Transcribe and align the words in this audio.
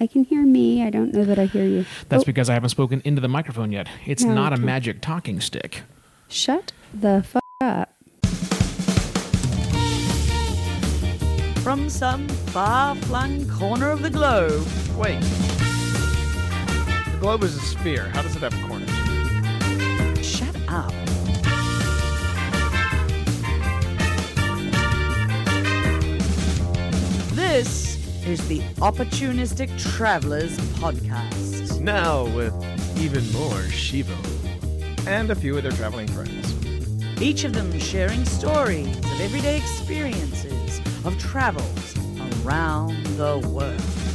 I 0.00 0.06
can 0.06 0.24
hear 0.24 0.42
me. 0.42 0.82
I 0.82 0.90
don't 0.90 1.14
know 1.14 1.24
that 1.24 1.38
I 1.38 1.46
hear 1.46 1.64
you. 1.64 1.86
That's 2.08 2.22
Oh, 2.22 2.26
because 2.26 2.50
I 2.50 2.54
haven't 2.54 2.70
spoken 2.70 3.00
into 3.04 3.20
the 3.20 3.28
microphone 3.28 3.70
yet. 3.72 3.88
It's 4.06 4.24
No, 4.24 4.34
not 4.34 4.52
a 4.52 4.56
magic 4.56 5.00
talking 5.00 5.40
stick. 5.40 5.82
shut 6.28 6.72
the 6.92 7.22
fuck 7.26 7.42
up. 7.60 7.90
From 11.62 11.88
some 11.88 12.28
far 12.28 12.94
flung 12.96 13.48
corner 13.48 13.90
of 13.90 14.02
the 14.02 14.10
globe, 14.10 14.66
Wait. 14.96 15.20
The 15.20 17.18
globe 17.20 17.42
is 17.42 17.56
a 17.56 17.60
sphere. 17.60 18.08
How 18.10 18.22
does 18.22 18.36
it 18.36 18.42
have 18.42 18.52
corners? 18.68 18.90
shut 20.24 20.54
up. 20.68 20.92
This 27.34 27.93
is 28.26 28.48
the 28.48 28.60
Opportunistic 28.80 29.78
Travelers 29.78 30.56
Podcast. 30.78 31.80
Now 31.80 32.24
with 32.34 32.54
even 32.98 33.22
more 33.32 33.60
Shivo. 33.68 34.16
And 35.06 35.30
a 35.30 35.34
few 35.34 35.56
of 35.58 35.62
their 35.62 35.72
traveling 35.72 36.08
friends. 36.08 36.54
Each 37.20 37.44
of 37.44 37.52
them 37.52 37.78
sharing 37.78 38.24
stories 38.24 38.96
of 38.96 39.20
everyday 39.20 39.58
experiences 39.58 40.80
of 41.04 41.18
travels 41.18 41.94
around 42.42 43.04
the 43.18 43.46
world. 43.48 44.13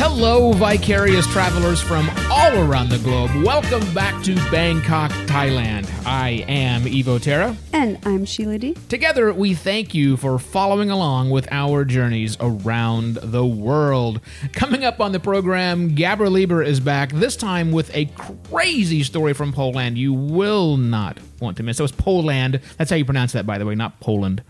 Hello, 0.00 0.52
vicarious 0.52 1.26
travelers 1.26 1.82
from 1.82 2.08
all 2.30 2.56
around 2.56 2.88
the 2.88 2.98
globe. 2.98 3.32
Welcome 3.44 3.82
back 3.92 4.22
to 4.22 4.36
Bangkok, 4.48 5.10
Thailand. 5.26 5.90
I 6.06 6.44
am 6.46 6.82
Evo 6.82 7.20
Terra. 7.20 7.56
And 7.72 7.98
I'm 8.04 8.24
Sheila 8.24 8.58
Dee 8.58 8.74
Together, 8.88 9.32
we 9.32 9.54
thank 9.54 9.94
you 9.94 10.16
for 10.16 10.38
following 10.38 10.88
along 10.88 11.30
with 11.30 11.48
our 11.50 11.84
journeys 11.84 12.36
around 12.38 13.16
the 13.16 13.44
world. 13.44 14.20
Coming 14.52 14.84
up 14.84 15.00
on 15.00 15.10
the 15.10 15.18
program, 15.18 15.96
Gabor 15.96 16.30
Lieber 16.30 16.62
is 16.62 16.78
back, 16.78 17.10
this 17.10 17.34
time 17.34 17.72
with 17.72 17.92
a 17.92 18.04
crazy 18.50 19.02
story 19.02 19.32
from 19.34 19.52
Poland 19.52 19.98
you 19.98 20.12
will 20.12 20.76
not 20.76 21.18
want 21.40 21.56
to 21.56 21.64
miss. 21.64 21.76
So 21.76 21.82
it's 21.82 21.92
Poland. 21.92 22.60
That's 22.76 22.88
how 22.88 22.96
you 22.96 23.04
pronounce 23.04 23.32
that, 23.32 23.46
by 23.46 23.58
the 23.58 23.66
way, 23.66 23.74
not 23.74 23.98
Poland. 23.98 24.44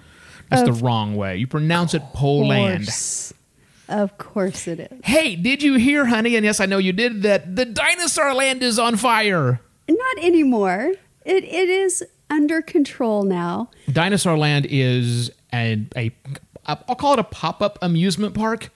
That's 0.51 0.63
the 0.63 0.73
wrong 0.73 1.17
way. 1.17 1.39
You 1.39 1.47
pronounce 1.47 1.95
it 1.95 2.03
Poland. 2.13 2.85
Course. 2.85 3.33
Of 3.89 4.19
course 4.19 4.69
it 4.69 4.81
is. 4.81 5.01
Hey, 5.05 5.35
did 5.35 5.63
you 5.63 5.77
hear, 5.77 6.07
honey? 6.07 6.37
And 6.37 6.45
yes, 6.45 6.61
I 6.61 6.67
know 6.67 6.79
you 6.79 6.93
did, 6.93 7.23
that 7.23 7.57
the 7.57 7.65
dinosaur 7.65 8.35
land 8.35 8.63
is 8.63 8.79
on 8.79 8.97
fire. 8.97 9.61
Not 9.89 10.19
anymore. 10.25 10.93
It 11.25 11.45
it 11.45 11.69
is 11.69 12.05
under 12.31 12.63
control 12.63 13.23
now. 13.23 13.71
Dinosaur 13.91 14.37
Land 14.37 14.67
is 14.69 15.31
a, 15.53 15.87
a 15.97 16.11
I'll 16.67 16.95
call 16.97 17.15
it 17.15 17.19
a 17.19 17.25
pop 17.25 17.63
up 17.63 17.79
amusement 17.81 18.35
park. 18.35 18.71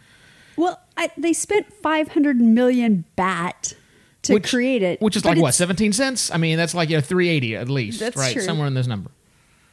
Well, 0.57 0.81
I, 0.97 1.11
they 1.17 1.33
spent 1.33 1.73
500 1.73 2.39
million 2.39 3.05
baht 3.17 3.75
to 4.23 4.35
which, 4.35 4.51
create 4.51 4.83
it, 4.83 5.01
Which 5.01 5.17
is 5.17 5.25
like 5.25 5.39
what, 5.39 5.55
17 5.55 5.93
cents? 5.93 6.31
I 6.31 6.37
mean, 6.37 6.57
that's 6.57 6.75
like 6.75 6.91
you 6.91 6.97
know, 6.97 7.01
380 7.01 7.57
at 7.57 7.69
least, 7.69 8.01
That's 8.01 8.17
right? 8.17 8.33
true. 8.33 8.43
Somewhere 8.43 8.67
in 8.67 8.75
this 8.75 8.87
number. 8.87 9.11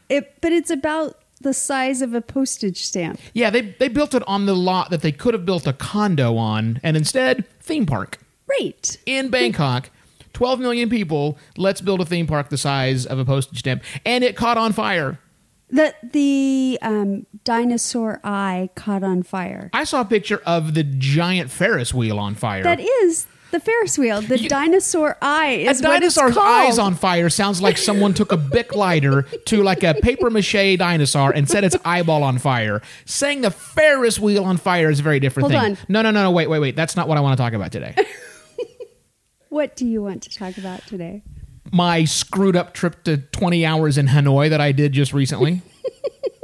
It, 0.07 0.41
but 0.41 0.51
it's 0.51 0.71
about 0.71 1.18
the 1.41 1.53
size 1.53 2.01
of 2.01 2.13
a 2.13 2.21
postage 2.21 2.83
stamp. 2.83 3.19
Yeah, 3.33 3.49
they, 3.49 3.61
they 3.61 3.87
built 3.87 4.13
it 4.13 4.23
on 4.27 4.45
the 4.45 4.55
lot 4.55 4.89
that 4.89 5.01
they 5.01 5.11
could 5.11 5.33
have 5.33 5.45
built 5.45 5.67
a 5.67 5.73
condo 5.73 6.37
on, 6.37 6.79
and 6.83 6.97
instead, 6.97 7.45
theme 7.59 7.85
park. 7.85 8.17
Right. 8.47 8.97
In 9.05 9.29
Bangkok, 9.29 9.89
12 10.33 10.59
million 10.59 10.89
people, 10.89 11.37
let's 11.57 11.81
build 11.81 12.01
a 12.01 12.05
theme 12.05 12.27
park 12.27 12.49
the 12.49 12.57
size 12.57 13.05
of 13.05 13.19
a 13.19 13.25
postage 13.25 13.59
stamp. 13.59 13.83
And 14.05 14.23
it 14.23 14.35
caught 14.35 14.57
on 14.57 14.73
fire. 14.73 15.19
The 15.71 15.93
the 16.01 16.79
um, 16.81 17.27
dinosaur 17.43 18.19
eye 18.23 18.71
caught 18.73 19.03
on 19.03 19.21
fire. 19.21 19.69
I 19.71 19.83
saw 19.83 20.01
a 20.01 20.05
picture 20.05 20.41
of 20.45 20.73
the 20.73 20.83
giant 20.83 21.51
Ferris 21.51 21.93
wheel 21.93 22.17
on 22.17 22.33
fire. 22.33 22.63
That 22.63 22.79
is 22.79 23.27
the 23.51 23.59
Ferris 23.59 23.97
wheel. 23.97 24.21
The 24.21 24.39
You- 24.41 24.49
dinosaur 24.49 25.17
eye 25.21 25.47
a 25.47 25.61
is 25.61 25.81
what 25.81 26.03
it's 26.03 26.15
dinosaur's 26.15 26.37
eyes 26.37 26.77
on 26.77 26.95
fire 26.95 27.29
sounds 27.29 27.61
like 27.61 27.77
someone 27.77 28.13
took 28.13 28.31
a 28.31 28.37
Bic 28.37 28.75
lighter 28.75 29.23
to 29.45 29.63
like 29.63 29.83
a 29.83 29.93
paper 29.95 30.29
mache 30.29 30.77
dinosaur 30.77 31.31
and 31.31 31.49
set 31.49 31.63
its 31.63 31.75
eyeball 31.83 32.23
on 32.23 32.37
fire. 32.37 32.81
Saying 33.05 33.41
the 33.41 33.51
Ferris 33.51 34.19
wheel 34.19 34.45
on 34.45 34.57
fire 34.57 34.89
is 34.89 34.99
a 34.99 35.03
very 35.03 35.19
different 35.19 35.51
Hold 35.51 35.61
thing. 35.63 35.71
on. 35.73 35.77
No, 35.87 36.01
no, 36.01 36.11
no, 36.11 36.23
no. 36.23 36.31
Wait, 36.31 36.47
wait, 36.47 36.59
wait. 36.59 36.75
That's 36.75 36.95
not 36.95 37.07
what 37.07 37.17
I 37.17 37.21
want 37.21 37.37
to 37.37 37.43
talk 37.43 37.53
about 37.53 37.71
today. 37.71 37.95
What 39.49 39.75
do 39.75 39.87
you 39.87 40.03
want 40.03 40.21
to 40.23 40.29
talk 40.29 40.57
about 40.59 40.85
today? 40.85 41.23
My 41.71 42.05
screwed 42.05 42.55
up 42.55 42.73
trip 42.75 43.03
to 43.05 43.17
20 43.17 43.65
hours 43.65 43.97
in 43.97 44.05
Hanoi 44.07 44.47
that 44.51 44.61
I 44.61 44.71
did 44.71 44.93
just 44.93 45.11
recently. 45.11 45.63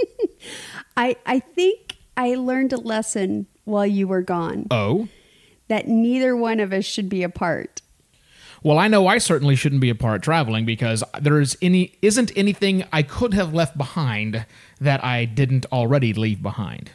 I 0.97 1.15
I 1.25 1.39
think 1.39 1.97
I 2.17 2.35
learned 2.35 2.73
a 2.73 2.77
lesson 2.77 3.47
while 3.63 3.85
you 3.85 4.07
were 4.07 4.21
gone 4.21 4.67
oh. 4.71 5.07
That 5.67 5.87
neither 5.87 6.35
one 6.35 6.59
of 6.59 6.71
us 6.73 6.85
should 6.85 7.09
be 7.09 7.23
apart. 7.23 7.81
Well, 8.63 8.79
I 8.79 8.87
know 8.87 9.05
I 9.05 9.19
certainly 9.19 9.55
shouldn't 9.55 9.81
be 9.81 9.91
apart 9.91 10.23
traveling 10.23 10.65
because 10.65 11.03
there 11.21 11.39
is 11.39 11.55
any 11.61 11.97
isn't 12.01 12.31
anything 12.35 12.83
I 12.91 13.03
could 13.03 13.35
have 13.35 13.53
left 13.53 13.77
behind 13.77 14.45
that 14.81 15.03
I 15.03 15.25
didn't 15.25 15.67
already 15.71 16.13
leave 16.13 16.41
behind. 16.41 16.91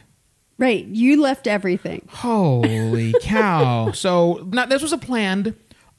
Right, 0.57 0.85
you 0.85 1.19
left 1.19 1.47
everything. 1.47 2.07
Holy 2.11 3.15
cow. 3.21 3.91
So 3.93 4.47
now, 4.51 4.65
this 4.65 4.81
was 4.81 4.93
a 4.93 4.97
planned 4.97 5.55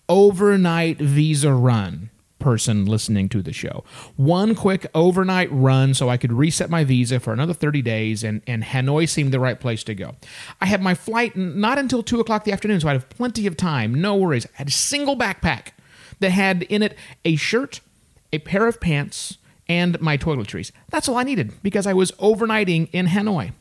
overnight 0.08 0.98
visa 0.98 1.52
run. 1.52 2.10
Person 2.42 2.86
listening 2.86 3.28
to 3.28 3.40
the 3.40 3.52
show. 3.52 3.84
One 4.16 4.56
quick 4.56 4.86
overnight 4.94 5.48
run 5.52 5.94
so 5.94 6.08
I 6.08 6.16
could 6.16 6.32
reset 6.32 6.68
my 6.68 6.82
visa 6.82 7.20
for 7.20 7.32
another 7.32 7.54
30 7.54 7.82
days, 7.82 8.24
and, 8.24 8.42
and 8.48 8.64
Hanoi 8.64 9.08
seemed 9.08 9.32
the 9.32 9.38
right 9.38 9.60
place 9.60 9.84
to 9.84 9.94
go. 9.94 10.16
I 10.60 10.66
had 10.66 10.82
my 10.82 10.94
flight 10.94 11.36
not 11.36 11.78
until 11.78 12.02
2 12.02 12.18
o'clock 12.18 12.42
the 12.42 12.52
afternoon, 12.52 12.80
so 12.80 12.88
I 12.88 12.94
have 12.94 13.08
plenty 13.10 13.46
of 13.46 13.56
time, 13.56 13.94
no 13.94 14.16
worries. 14.16 14.44
I 14.46 14.50
had 14.54 14.68
a 14.68 14.72
single 14.72 15.16
backpack 15.16 15.68
that 16.18 16.30
had 16.30 16.64
in 16.64 16.82
it 16.82 16.96
a 17.24 17.36
shirt, 17.36 17.80
a 18.32 18.40
pair 18.40 18.66
of 18.66 18.80
pants, 18.80 19.38
and 19.68 20.00
my 20.00 20.16
toiletries. 20.18 20.72
That's 20.90 21.08
all 21.08 21.16
I 21.16 21.22
needed 21.22 21.52
because 21.62 21.86
I 21.86 21.92
was 21.92 22.10
overnighting 22.12 22.88
in 22.92 23.06
Hanoi. 23.06 23.52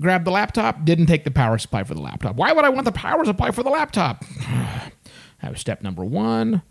Grabbed 0.00 0.24
the 0.24 0.30
laptop, 0.30 0.84
didn't 0.84 1.06
take 1.06 1.24
the 1.24 1.30
power 1.32 1.58
supply 1.58 1.82
for 1.82 1.94
the 1.94 2.00
laptop. 2.00 2.36
Why 2.36 2.52
would 2.52 2.64
I 2.64 2.68
want 2.68 2.84
the 2.84 2.92
power 2.92 3.24
supply 3.24 3.50
for 3.50 3.62
the 3.62 3.70
laptop? 3.70 4.24
that 4.46 5.50
was 5.50 5.60
step 5.60 5.82
number 5.82 6.04
one. 6.04 6.62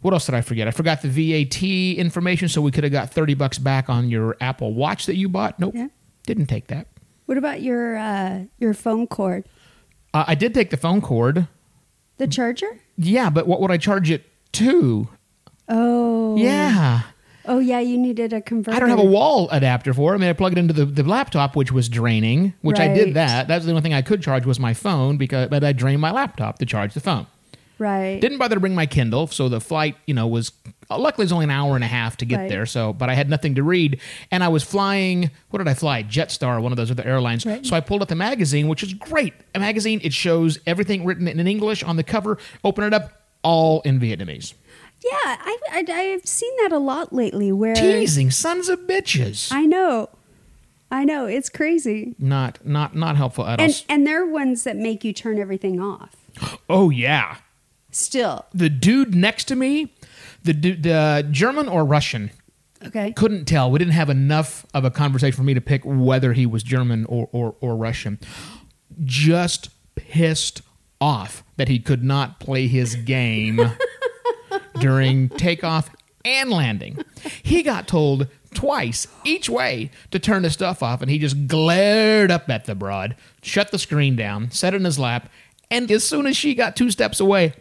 What 0.00 0.14
else 0.14 0.26
did 0.26 0.34
I 0.34 0.40
forget? 0.42 0.68
I 0.68 0.70
forgot 0.70 1.02
the 1.02 1.08
VAT 1.08 1.62
information, 1.98 2.48
so 2.48 2.60
we 2.60 2.70
could 2.70 2.84
have 2.84 2.92
got 2.92 3.10
30 3.10 3.34
bucks 3.34 3.58
back 3.58 3.88
on 3.88 4.08
your 4.08 4.36
Apple 4.40 4.72
Watch 4.72 5.06
that 5.06 5.16
you 5.16 5.28
bought. 5.28 5.58
Nope. 5.58 5.74
Yeah. 5.74 5.88
Didn't 6.24 6.46
take 6.46 6.68
that. 6.68 6.86
What 7.26 7.36
about 7.36 7.60
your 7.62 7.96
uh, 7.96 8.44
your 8.58 8.74
phone 8.74 9.06
cord? 9.06 9.44
Uh, 10.14 10.24
I 10.26 10.34
did 10.34 10.54
take 10.54 10.70
the 10.70 10.76
phone 10.76 11.00
cord. 11.00 11.46
The 12.16 12.26
charger? 12.26 12.78
Yeah, 12.96 13.30
but 13.30 13.46
what 13.46 13.60
would 13.60 13.70
I 13.70 13.76
charge 13.76 14.10
it 14.10 14.24
to? 14.52 15.08
Oh. 15.68 16.36
Yeah. 16.36 17.02
Oh 17.44 17.58
yeah, 17.58 17.80
you 17.80 17.96
needed 17.96 18.32
a 18.32 18.40
converter. 18.40 18.76
I 18.76 18.80
don't 18.80 18.90
have 18.90 18.98
a 18.98 19.04
wall 19.04 19.48
adapter 19.50 19.94
for 19.94 20.12
it. 20.12 20.16
I 20.16 20.18
mean, 20.18 20.28
I 20.28 20.34
plug 20.34 20.52
it 20.52 20.58
into 20.58 20.74
the, 20.74 20.84
the 20.84 21.02
laptop, 21.02 21.56
which 21.56 21.72
was 21.72 21.88
draining, 21.88 22.52
which 22.60 22.78
I 22.78 22.88
did 22.88 23.14
that. 23.14 23.48
That's 23.48 23.64
the 23.64 23.70
only 23.70 23.80
thing 23.82 23.94
I 23.94 24.02
could 24.02 24.22
charge 24.22 24.44
was 24.44 24.60
my 24.60 24.74
phone, 24.74 25.16
because 25.16 25.48
but 25.48 25.64
I 25.64 25.72
drained 25.72 26.00
my 26.00 26.10
laptop 26.10 26.58
to 26.58 26.66
charge 26.66 26.92
the 26.92 27.00
phone. 27.00 27.26
Right. 27.78 28.20
Didn't 28.20 28.38
bother 28.38 28.56
to 28.56 28.60
bring 28.60 28.74
my 28.74 28.86
Kindle, 28.86 29.26
so 29.28 29.48
the 29.48 29.60
flight, 29.60 29.96
you 30.06 30.14
know, 30.14 30.26
was 30.26 30.50
luckily 30.90 31.24
it's 31.24 31.32
only 31.32 31.44
an 31.44 31.50
hour 31.50 31.74
and 31.76 31.84
a 31.84 31.88
half 31.88 32.16
to 32.18 32.24
get 32.24 32.38
Right. 32.40 32.48
there. 32.48 32.66
So, 32.66 32.92
but 32.92 33.08
I 33.08 33.14
had 33.14 33.30
nothing 33.30 33.54
to 33.54 33.62
read, 33.62 34.00
and 34.30 34.42
I 34.42 34.48
was 34.48 34.64
flying. 34.64 35.30
What 35.50 35.58
did 35.58 35.68
I 35.68 35.74
fly? 35.74 36.02
Jetstar, 36.02 36.60
one 36.60 36.72
of 36.72 36.76
those 36.76 36.90
other 36.90 37.04
airlines. 37.04 37.46
Right. 37.46 37.64
So 37.64 37.76
I 37.76 37.80
pulled 37.80 38.02
up 38.02 38.08
the 38.08 38.14
magazine, 38.16 38.66
which 38.68 38.82
is 38.82 38.94
great. 38.94 39.32
A 39.54 39.58
magazine. 39.60 40.00
It 40.02 40.12
shows 40.12 40.58
everything 40.66 41.04
written 41.04 41.28
in 41.28 41.46
English 41.46 41.82
on 41.84 41.96
the 41.96 42.02
cover. 42.04 42.38
Open 42.64 42.82
it 42.84 42.92
up, 42.92 43.12
all 43.42 43.80
in 43.82 44.00
Vietnamese. 44.00 44.54
yeah, 45.04 45.12
I, 45.24 45.56
I 45.70 45.84
I've 45.88 46.26
seen 46.26 46.52
that 46.62 46.72
a 46.72 46.78
lot 46.78 47.12
lately. 47.12 47.52
Where 47.52 47.74
Teasing 47.76 48.32
sons 48.32 48.68
of 48.68 48.80
bitches. 48.80 49.52
I 49.52 49.64
know, 49.66 50.08
I 50.90 51.04
know, 51.04 51.26
it's 51.26 51.48
crazy. 51.48 52.16
not 52.18 52.66
not 52.66 52.96
not 52.96 53.16
helpful 53.16 53.46
at 53.46 53.60
all. 53.60 53.64
And 53.66 53.84
and 53.88 54.04
they're 54.06 54.26
ones 54.26 54.64
that 54.64 54.76
make 54.76 55.04
you 55.04 55.12
turn 55.12 55.38
everything 55.38 55.80
off. 55.80 56.16
oh 56.68 56.90
yeah. 56.90 57.36
Still, 57.98 58.46
The 58.54 58.68
dude 58.70 59.14
next 59.14 59.44
to 59.44 59.56
me, 59.56 59.92
the 60.44 60.52
the 60.52 61.28
German 61.30 61.68
or 61.68 61.84
Russian, 61.84 62.30
okay. 62.84 63.12
couldn't 63.12 63.46
tell. 63.46 63.70
We 63.70 63.78
didn't 63.78 63.94
have 63.94 64.08
enough 64.08 64.64
of 64.72 64.84
a 64.84 64.90
conversation 64.90 65.36
for 65.36 65.42
me 65.42 65.54
to 65.54 65.60
pick 65.60 65.82
whether 65.84 66.32
he 66.32 66.46
was 66.46 66.62
German 66.62 67.04
or, 67.06 67.28
or, 67.32 67.56
or 67.60 67.76
Russian. 67.76 68.18
Just 69.04 69.70
pissed 69.96 70.62
off 71.00 71.44
that 71.56 71.68
he 71.68 71.78
could 71.78 72.04
not 72.04 72.40
play 72.40 72.66
his 72.68 72.94
game 72.94 73.60
during 74.80 75.28
takeoff 75.30 75.90
and 76.24 76.50
landing. 76.50 77.02
He 77.42 77.62
got 77.62 77.88
told 77.88 78.28
twice 78.54 79.06
each 79.24 79.48
way 79.48 79.90
to 80.10 80.18
turn 80.18 80.44
his 80.44 80.52
stuff 80.54 80.82
off, 80.82 81.02
and 81.02 81.10
he 81.10 81.18
just 81.18 81.46
glared 81.48 82.30
up 82.30 82.48
at 82.48 82.64
the 82.64 82.74
broad, 82.74 83.16
shut 83.42 83.70
the 83.70 83.78
screen 83.78 84.16
down, 84.16 84.50
set 84.50 84.72
it 84.74 84.78
in 84.78 84.84
his 84.84 84.98
lap, 84.98 85.28
and 85.70 85.90
as 85.90 86.04
soon 86.04 86.26
as 86.26 86.36
she 86.36 86.54
got 86.54 86.76
two 86.76 86.90
steps 86.90 87.20
away, 87.20 87.52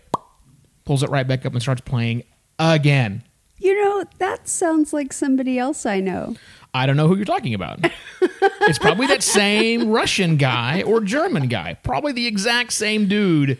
pulls 0.87 1.03
it 1.03 1.09
right 1.09 1.27
back 1.27 1.45
up 1.45 1.51
and 1.51 1.61
starts 1.61 1.81
playing 1.81 2.23
again. 2.57 3.21
You 3.57 3.75
know, 3.83 4.05
that 4.19 4.47
sounds 4.47 4.93
like 4.93 5.11
somebody 5.11 5.59
else 5.59 5.85
I 5.85 5.99
know. 5.99 6.37
I 6.73 6.85
don't 6.85 6.95
know 6.95 7.09
who 7.09 7.17
you're 7.17 7.25
talking 7.25 7.53
about. 7.53 7.79
it's 8.21 8.79
probably 8.79 9.05
that 9.07 9.21
same 9.21 9.89
Russian 9.89 10.37
guy 10.37 10.83
or 10.83 11.01
German 11.01 11.49
guy. 11.49 11.73
Probably 11.83 12.13
the 12.13 12.25
exact 12.25 12.71
same 12.71 13.09
dude 13.09 13.59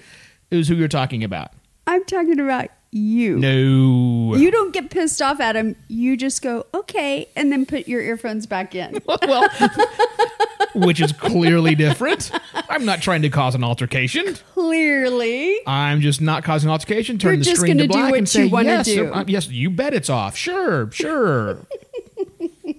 is 0.52 0.70
who 0.70 0.76
you're 0.76 0.88
talking 0.88 1.22
about. 1.22 1.52
I'm 1.86 2.06
talking 2.06 2.40
about 2.40 2.70
you. 2.92 3.38
No. 3.40 4.36
You 4.38 4.50
don't 4.50 4.74
get 4.74 4.90
pissed 4.90 5.22
off 5.22 5.42
at 5.42 5.58
him. 5.58 5.76
You 5.90 6.16
just 6.16 6.42
go, 6.42 6.66
okay, 6.74 7.28
and 7.36 7.52
then 7.52 7.66
put 7.66 7.90
your 7.90 8.02
earphones 8.02 8.46
back 8.46 8.74
in. 8.74 9.02
well, 9.06 9.50
which 10.78 11.02
is 11.02 11.12
clearly 11.12 11.76
different. 11.76 12.32
I'm 12.70 12.86
not 12.86 13.02
trying 13.02 13.22
to 13.24 13.30
cause 13.30 13.56
an 13.56 13.64
altercation. 13.64 14.36
Clearly. 14.54 15.60
I'm 15.66 16.02
just 16.02 16.22
not 16.22 16.44
causing 16.44 16.70
an 16.70 16.72
altercation. 16.74 17.18
Turn 17.18 17.30
You're 17.32 17.38
the 17.40 17.44
just 17.46 17.58
screen 17.58 17.78
to 17.78 17.88
gonna 17.88 17.94
do 17.94 18.00
black 18.00 18.12
what 18.12 18.18
and 18.18 18.30
say 18.30 18.46
you 18.46 18.50
wanna 18.50 18.68
yes. 18.70 18.86
do. 18.86 19.14
uh, 19.14 19.24
yes, 19.28 19.50
you 19.50 19.70
bet 19.70 19.94
it's 19.94 20.10
off. 20.10 20.36
Sure, 20.36 20.92
sure. 20.92 21.66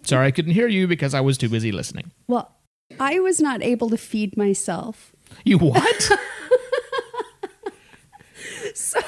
Sorry, 0.02 0.26
I 0.26 0.30
couldn't 0.30 0.52
hear 0.52 0.68
you 0.68 0.86
because 0.86 1.14
I 1.14 1.20
was 1.20 1.38
too 1.38 1.48
busy 1.48 1.72
listening. 1.72 2.10
Well, 2.26 2.54
I 3.00 3.18
was 3.20 3.40
not 3.40 3.62
able 3.62 3.90
to 3.90 3.96
feed 3.98 4.36
myself. 4.36 5.12
You 5.44 5.58
what? 5.58 6.10
So 8.74 9.00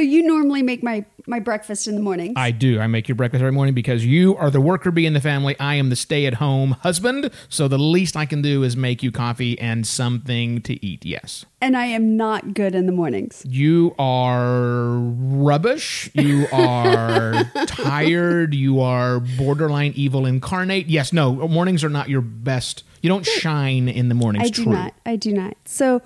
you 0.00 0.22
normally 0.22 0.62
make 0.62 0.82
my, 0.82 1.04
my 1.26 1.40
breakfast 1.40 1.86
in 1.88 1.94
the 1.94 2.00
morning. 2.00 2.32
I 2.36 2.50
do. 2.50 2.80
I 2.80 2.86
make 2.86 3.08
your 3.08 3.16
breakfast 3.16 3.40
every 3.40 3.52
morning 3.52 3.74
because 3.74 4.04
you 4.04 4.36
are 4.36 4.50
the 4.50 4.60
worker 4.60 4.90
bee 4.90 5.06
in 5.06 5.12
the 5.12 5.20
family. 5.20 5.56
I 5.60 5.74
am 5.76 5.90
the 5.90 5.96
stay 5.96 6.26
at 6.26 6.34
home 6.34 6.72
husband. 6.80 7.30
So 7.48 7.68
the 7.68 7.78
least 7.78 8.16
I 8.16 8.26
can 8.26 8.42
do 8.42 8.62
is 8.62 8.76
make 8.76 9.02
you 9.02 9.10
coffee 9.12 9.58
and 9.58 9.86
something 9.86 10.60
to 10.62 10.84
eat. 10.84 11.04
Yes. 11.04 11.44
and 11.60 11.76
I 11.76 11.86
am 11.86 12.16
not 12.16 12.52
good 12.54 12.74
in 12.74 12.86
the 12.86 12.92
mornings. 12.92 13.42
You 13.48 13.94
are 13.98 14.98
rubbish. 14.98 16.10
You 16.14 16.46
are 16.52 17.44
tired. 17.66 18.54
You 18.54 18.80
are 18.80 19.20
borderline 19.20 19.92
evil 19.96 20.26
incarnate. 20.26 20.86
Yes, 20.88 21.12
no, 21.12 21.32
mornings 21.48 21.82
are 21.84 21.88
not 21.88 22.08
your 22.08 22.20
best. 22.20 22.84
You 23.02 23.08
don't 23.08 23.24
shine 23.26 23.88
in 23.88 24.08
the 24.08 24.14
mornings. 24.14 24.46
I 24.46 24.48
do 24.48 24.64
true. 24.64 24.72
not. 24.72 24.94
I 25.06 25.16
do 25.16 25.32
not. 25.32 25.56
So 25.64 26.00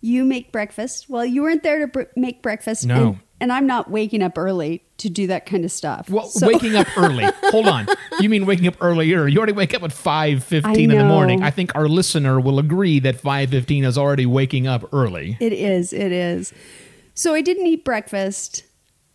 you 0.00 0.24
make 0.24 0.52
breakfast. 0.52 1.06
Well, 1.08 1.24
you 1.26 1.42
weren't 1.42 1.62
there 1.62 1.80
to 1.80 1.86
br- 1.88 2.02
make 2.16 2.42
breakfast. 2.42 2.86
No. 2.86 3.06
And, 3.08 3.20
and 3.40 3.52
I'm 3.52 3.66
not 3.66 3.90
waking 3.90 4.22
up 4.22 4.36
early 4.38 4.82
to 4.98 5.08
do 5.08 5.26
that 5.28 5.46
kind 5.46 5.64
of 5.64 5.70
stuff. 5.72 6.08
Well, 6.10 6.26
So- 6.26 6.46
waking 6.46 6.76
up 6.76 6.86
early. 6.96 7.24
Hold 7.44 7.68
on. 7.68 7.86
You 8.20 8.28
mean 8.28 8.46
waking 8.46 8.66
up 8.66 8.76
earlier? 8.80 9.26
You 9.28 9.38
already 9.38 9.52
wake 9.52 9.74
up 9.74 9.82
at 9.82 9.92
five 9.92 10.42
fifteen 10.44 10.90
in 10.90 10.98
the 10.98 11.04
morning. 11.04 11.42
I 11.42 11.50
think 11.50 11.74
our 11.76 11.88
listener 11.88 12.40
will 12.40 12.58
agree 12.58 12.98
that 13.00 13.20
five 13.20 13.50
fifteen 13.50 13.84
is 13.84 13.96
already 13.98 14.26
waking 14.26 14.66
up 14.66 14.88
early. 14.92 15.36
It 15.40 15.52
is. 15.52 15.92
It 15.92 16.12
is. 16.12 16.52
So 17.14 17.34
I 17.34 17.40
didn't 17.42 17.66
eat 17.66 17.84
breakfast. 17.84 18.64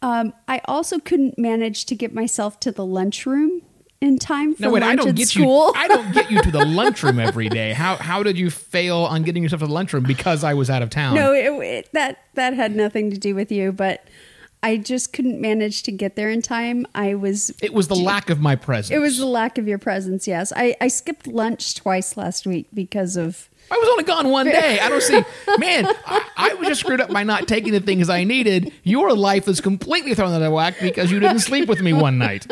Um, 0.02 0.34
I 0.50 0.60
also 0.66 1.00
couldn't 1.00 1.38
manage 1.40 1.86
to 1.86 1.96
get 1.96 2.14
myself 2.14 2.60
to 2.62 2.72
the 2.74 2.86
lunchroom 2.86 3.62
in 4.04 4.20
time 4.20 4.54
for 4.54 4.64
No, 4.64 4.70
wait. 4.72 4.82
lunch 4.82 4.92
I 4.92 4.96
don't 4.98 5.10
at 5.10 5.16
get 5.16 5.28
school. 5.30 5.68
you. 5.68 5.74
I 5.76 5.88
don't 5.88 6.12
get 6.14 6.30
you 6.30 6.42
to 6.42 6.52
the 6.52 6.66
lunchroom 6.66 7.20
every 7.20 7.50
day. 7.50 7.74
How 7.74 7.96
how 7.96 8.22
did 8.24 8.38
you 8.38 8.50
fail 8.50 8.98
on 8.98 9.24
getting 9.24 9.42
yourself 9.44 9.62
to 9.62 9.68
the 9.68 9.74
lunchroom 9.74 10.04
because 10.04 10.44
I 10.44 10.54
was 10.54 10.70
out 10.70 10.82
of 10.82 10.90
town? 10.90 11.16
no, 11.16 11.34
it, 11.34 11.46
it, 11.64 11.90
that 11.94 12.20
that 12.36 12.54
had 12.54 12.76
nothing 12.76 13.10
to 13.12 13.18
do 13.18 13.34
with 13.34 13.52
you, 13.52 13.72
but 13.72 14.04
I 14.62 14.78
just 14.78 15.12
couldn't 15.14 15.42
manage 15.42 15.84
to 15.84 15.92
get 15.92 16.16
there 16.16 16.30
in 16.30 16.42
time. 16.42 16.86
I 16.96 17.16
was. 17.16 17.52
it 17.62 17.74
was 17.74 17.88
the 17.90 17.96
lack 17.96 18.30
of 18.30 18.40
my 18.40 18.56
presence. 18.56 18.96
It 18.96 19.00
was 19.00 19.18
the 19.18 19.26
lack 19.26 19.58
of 19.58 19.68
your 19.68 19.78
presence. 19.78 20.26
Yes, 20.28 20.54
I, 20.56 20.76
I 20.80 20.88
skipped 20.88 21.28
lunch 21.28 21.76
twice 21.76 22.16
last 22.16 22.46
week 22.48 22.68
because 22.74 23.18
of. 23.18 23.50
I 23.72 23.78
was 23.78 23.88
only 23.90 24.04
gone 24.04 24.30
one 24.30 24.46
day. 24.62 24.80
I 24.82 24.90
don't 24.90 25.02
see. 25.02 25.22
Man, 25.58 25.86
I, 26.06 26.30
I 26.38 26.54
was 26.56 26.68
just 26.68 26.82
screwed 26.82 27.00
up 27.02 27.10
by 27.10 27.24
not 27.24 27.48
taking 27.48 27.72
the 27.72 27.80
things 27.80 28.10
I 28.10 28.24
needed. 28.26 28.72
Your 28.84 29.14
life 29.14 29.48
is 29.48 29.62
completely 29.62 30.14
thrown 30.14 30.34
out 30.34 30.42
of 30.42 30.52
whack 30.52 30.76
because 30.82 31.12
you 31.12 31.20
didn't 31.22 31.40
sleep 31.40 31.68
with 31.70 31.82
me 31.82 31.92
one 31.94 32.18
night. 32.18 32.46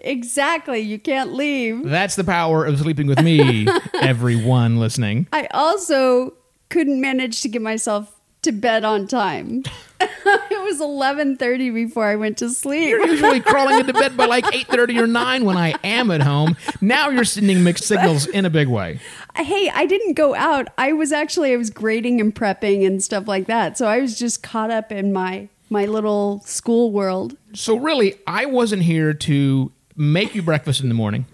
Exactly, 0.00 0.80
you 0.80 0.98
can't 0.98 1.32
leave. 1.32 1.84
That's 1.84 2.16
the 2.16 2.24
power 2.24 2.64
of 2.64 2.78
sleeping 2.78 3.06
with 3.06 3.22
me, 3.22 3.66
everyone 4.00 4.78
listening. 4.78 5.26
I 5.32 5.46
also 5.52 6.34
couldn't 6.68 7.00
manage 7.00 7.40
to 7.42 7.48
get 7.48 7.62
myself 7.62 8.20
to 8.42 8.52
bed 8.52 8.84
on 8.84 9.06
time. 9.06 9.64
it 10.00 10.62
was 10.64 10.80
11:30 10.80 11.72
before 11.74 12.06
I 12.06 12.16
went 12.16 12.38
to 12.38 12.50
sleep. 12.50 12.90
You're 12.90 13.06
usually 13.06 13.40
crawling 13.40 13.80
into 13.80 13.92
bed 13.92 14.16
by 14.16 14.26
like 14.26 14.44
8.30 14.44 15.00
or 15.00 15.06
9 15.06 15.44
when 15.44 15.56
I 15.56 15.74
am 15.82 16.10
at 16.10 16.22
home. 16.22 16.56
Now 16.80 17.08
you're 17.08 17.24
sending 17.24 17.64
mixed 17.64 17.84
signals 17.84 18.26
in 18.38 18.44
a 18.44 18.50
big 18.50 18.68
way. 18.68 19.00
Hey, 19.34 19.70
I 19.72 19.86
didn't 19.86 20.14
go 20.14 20.34
out. 20.34 20.68
I 20.78 20.92
was 20.92 21.10
actually 21.10 21.52
I 21.52 21.56
was 21.56 21.70
grading 21.70 22.20
and 22.20 22.34
prepping 22.34 22.86
and 22.86 23.02
stuff 23.02 23.26
like 23.26 23.46
that. 23.46 23.78
So 23.78 23.86
I 23.86 24.00
was 24.00 24.18
just 24.18 24.42
caught 24.42 24.70
up 24.70 24.92
in 24.92 25.12
my 25.12 25.48
my 25.70 25.86
little 25.86 26.40
school 26.44 26.92
world. 26.92 27.36
So 27.54 27.76
really, 27.76 28.16
I 28.26 28.46
wasn't 28.46 28.82
here 28.82 29.14
to 29.14 29.72
make 29.96 30.34
you 30.34 30.42
breakfast 30.42 30.80
in 30.80 30.88
the 30.88 30.94
morning. 30.94 31.26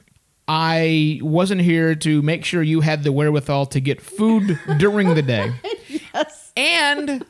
I 0.49 1.21
wasn't 1.23 1.61
here 1.61 1.95
to 1.95 2.23
make 2.23 2.45
sure 2.45 2.63
you 2.63 2.81
had 2.81 3.05
the 3.05 3.13
wherewithal 3.13 3.67
to 3.67 3.81
get 3.81 4.01
food 4.01 4.59
during 4.79 5.15
the 5.15 5.23
day. 5.23 5.53
Yes. 6.13 6.53
And 6.57 7.25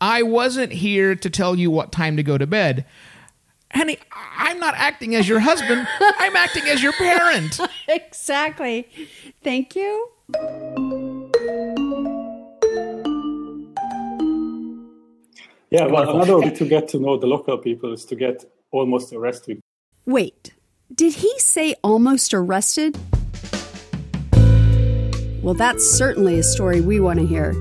I 0.00 0.22
wasn't 0.22 0.72
here 0.72 1.14
to 1.14 1.30
tell 1.30 1.56
you 1.56 1.70
what 1.70 1.92
time 1.92 2.16
to 2.18 2.22
go 2.22 2.36
to 2.36 2.46
bed. 2.46 2.84
Honey, 3.72 3.98
I'm 4.12 4.58
not 4.58 4.74
acting 4.76 5.14
as 5.14 5.28
your 5.28 5.40
husband. 5.40 5.86
I'm 6.00 6.36
acting 6.36 6.64
as 6.64 6.82
your 6.82 6.92
parent. 6.92 7.58
Exactly. 7.86 8.88
Thank 9.42 9.76
you. 9.76 10.08
Yeah, 15.70 15.86
well, 15.86 16.16
another 16.16 16.38
way 16.38 16.50
to 16.50 16.64
get 16.66 16.88
to 16.88 16.98
know 16.98 17.18
the 17.18 17.26
local 17.26 17.58
people 17.58 17.92
is 17.92 18.04
to 18.06 18.16
get 18.16 18.44
almost 18.70 19.12
arrested. 19.12 19.60
Wait, 20.06 20.54
did 20.94 21.14
he 21.14 21.32
say 21.38 21.74
almost 21.82 22.32
arrested? 22.32 22.98
Well, 25.42 25.54
that's 25.54 25.84
certainly 25.84 26.38
a 26.38 26.42
story 26.42 26.80
we 26.80 26.98
want 26.98 27.18
to 27.18 27.26
hear. 27.26 27.52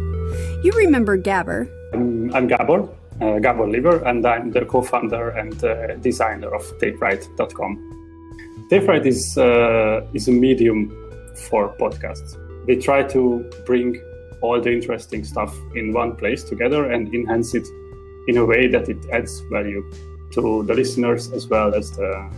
You 0.63 0.71
remember 0.75 1.17
Gabor. 1.17 1.67
I'm, 1.93 2.33
I'm 2.33 2.47
Gabor, 2.47 2.89
uh, 3.21 3.39
Gabor 3.39 3.67
Lieber, 3.67 4.03
and 4.05 4.25
I'm 4.25 4.51
the 4.51 4.65
co-founder 4.65 5.29
and 5.29 5.63
uh, 5.63 5.95
designer 5.97 6.53
of 6.53 6.63
TapeWrite.com. 6.79 8.67
TapeWrite 8.71 9.05
is, 9.05 9.37
uh, 9.37 10.05
is 10.13 10.27
a 10.27 10.31
medium 10.31 10.89
for 11.49 11.75
podcasts. 11.77 12.37
They 12.65 12.77
try 12.77 13.03
to 13.03 13.49
bring 13.65 14.01
all 14.41 14.59
the 14.59 14.71
interesting 14.71 15.23
stuff 15.23 15.55
in 15.75 15.93
one 15.93 16.15
place 16.15 16.43
together 16.43 16.91
and 16.91 17.13
enhance 17.13 17.53
it 17.53 17.67
in 18.27 18.37
a 18.37 18.45
way 18.45 18.67
that 18.67 18.89
it 18.89 18.97
adds 19.11 19.41
value 19.51 19.83
to 20.31 20.63
the 20.63 20.73
listeners 20.73 21.31
as 21.31 21.47
well 21.47 21.73
as 21.73 21.91
the, 21.91 22.29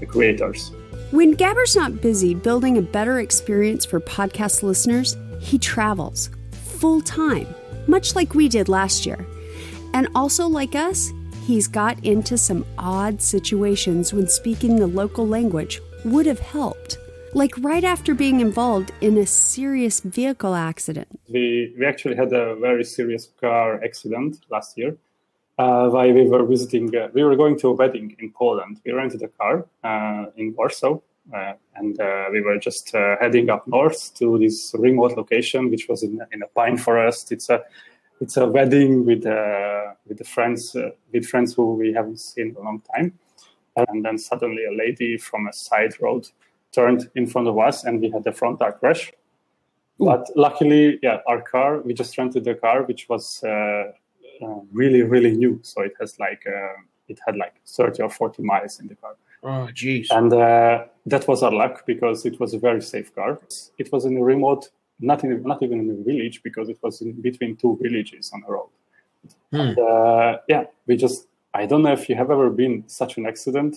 the 0.00 0.06
creators. 0.06 0.72
When 1.10 1.34
Gabor's 1.34 1.74
not 1.74 2.02
busy 2.02 2.34
building 2.34 2.76
a 2.76 2.82
better 2.82 3.20
experience 3.20 3.86
for 3.86 3.98
podcast 4.00 4.62
listeners, 4.62 5.16
he 5.40 5.58
travels 5.58 6.30
full 6.52 7.00
time, 7.00 7.46
much 7.86 8.14
like 8.14 8.34
we 8.34 8.48
did 8.48 8.68
last 8.68 9.06
year. 9.06 9.26
And 9.94 10.08
also, 10.14 10.46
like 10.46 10.74
us, 10.74 11.10
he's 11.46 11.66
got 11.66 12.04
into 12.04 12.36
some 12.36 12.66
odd 12.76 13.22
situations 13.22 14.12
when 14.12 14.28
speaking 14.28 14.76
the 14.76 14.86
local 14.86 15.26
language 15.26 15.80
would 16.04 16.26
have 16.26 16.40
helped. 16.40 16.98
Like 17.34 17.52
right 17.58 17.84
after 17.84 18.14
being 18.14 18.40
involved 18.40 18.92
in 19.00 19.16
a 19.18 19.26
serious 19.26 20.00
vehicle 20.00 20.54
accident. 20.54 21.08
We, 21.28 21.74
we 21.78 21.86
actually 21.86 22.16
had 22.16 22.32
a 22.32 22.54
very 22.56 22.84
serious 22.84 23.28
car 23.40 23.82
accident 23.82 24.44
last 24.50 24.76
year 24.76 24.96
uh, 25.58 25.88
while 25.88 26.12
we 26.12 26.24
were 26.28 26.44
visiting. 26.44 26.94
Uh, 26.94 27.08
we 27.12 27.24
were 27.24 27.36
going 27.36 27.58
to 27.58 27.68
a 27.68 27.72
wedding 27.72 28.16
in 28.18 28.30
Poland. 28.30 28.80
We 28.84 28.92
rented 28.92 29.22
a 29.22 29.28
car 29.28 29.66
uh, 29.82 30.26
in 30.36 30.54
Warsaw, 30.56 30.98
uh, 31.34 31.52
and 31.74 32.00
uh, 32.00 32.26
we 32.32 32.40
were 32.40 32.58
just 32.58 32.94
uh, 32.94 33.16
heading 33.20 33.50
up 33.50 33.66
north 33.66 34.14
to 34.14 34.38
this 34.38 34.74
remote 34.78 35.16
location, 35.16 35.70
which 35.70 35.88
was 35.88 36.02
in, 36.02 36.20
in 36.32 36.42
a 36.42 36.46
pine 36.48 36.78
forest. 36.78 37.32
It's 37.32 37.48
a 37.48 37.62
it's 38.20 38.36
a 38.36 38.46
wedding 38.46 39.04
with 39.04 39.26
uh, 39.26 39.92
with 40.06 40.18
the 40.18 40.24
friends 40.24 40.74
uh, 40.76 40.90
with 41.12 41.26
friends 41.26 41.54
who 41.54 41.74
we 41.74 41.92
haven't 41.92 42.20
seen 42.20 42.50
in 42.50 42.56
a 42.56 42.60
long 42.60 42.82
time. 42.94 43.18
And 43.76 44.04
then 44.04 44.18
suddenly, 44.18 44.64
a 44.64 44.72
lady 44.72 45.18
from 45.18 45.46
a 45.46 45.52
side 45.52 45.94
road 46.00 46.28
turned 46.72 47.08
in 47.14 47.26
front 47.26 47.46
of 47.46 47.58
us, 47.58 47.84
and 47.84 48.00
we 48.00 48.10
had 48.10 48.26
a 48.26 48.32
frontal 48.32 48.72
crash. 48.72 49.12
But 50.00 50.26
luckily, 50.36 50.98
yeah, 51.02 51.18
our 51.26 51.42
car, 51.42 51.80
we 51.80 51.94
just 51.94 52.16
rented 52.18 52.44
the 52.44 52.54
car, 52.54 52.84
which 52.84 53.08
was 53.08 53.42
uh, 54.42 54.46
uh, 54.46 54.60
really, 54.72 55.02
really 55.02 55.32
new. 55.32 55.60
So 55.62 55.82
it 55.82 55.92
has 56.00 56.18
like, 56.18 56.44
uh, 56.46 56.80
it 57.08 57.18
had 57.26 57.36
like 57.36 57.54
30 57.66 58.02
or 58.02 58.10
40 58.10 58.42
miles 58.42 58.80
in 58.80 58.88
the 58.88 58.94
car. 58.96 59.16
Oh, 59.42 59.68
jeez. 59.72 60.06
And 60.10 60.32
uh, 60.32 60.84
that 61.06 61.28
was 61.28 61.42
our 61.42 61.52
luck 61.52 61.86
because 61.86 62.26
it 62.26 62.38
was 62.40 62.54
a 62.54 62.58
very 62.58 62.82
safe 62.82 63.14
car. 63.14 63.38
It 63.78 63.92
was 63.92 64.04
in 64.04 64.16
a 64.16 64.22
remote, 64.22 64.68
not, 65.00 65.24
in, 65.24 65.42
not 65.42 65.62
even 65.62 65.80
in 65.80 65.90
a 65.90 66.04
village 66.04 66.42
because 66.42 66.68
it 66.68 66.78
was 66.82 67.00
in 67.00 67.12
between 67.20 67.56
two 67.56 67.78
villages 67.80 68.30
on 68.34 68.42
the 68.42 68.52
road. 68.52 68.68
And, 69.52 69.78
uh, 69.78 70.38
yeah, 70.48 70.64
we 70.86 70.96
just, 70.96 71.28
I 71.54 71.66
don't 71.66 71.82
know 71.82 71.92
if 71.92 72.08
you 72.08 72.16
have 72.16 72.30
ever 72.30 72.50
been 72.50 72.84
such 72.88 73.16
an 73.16 73.26
accident. 73.26 73.76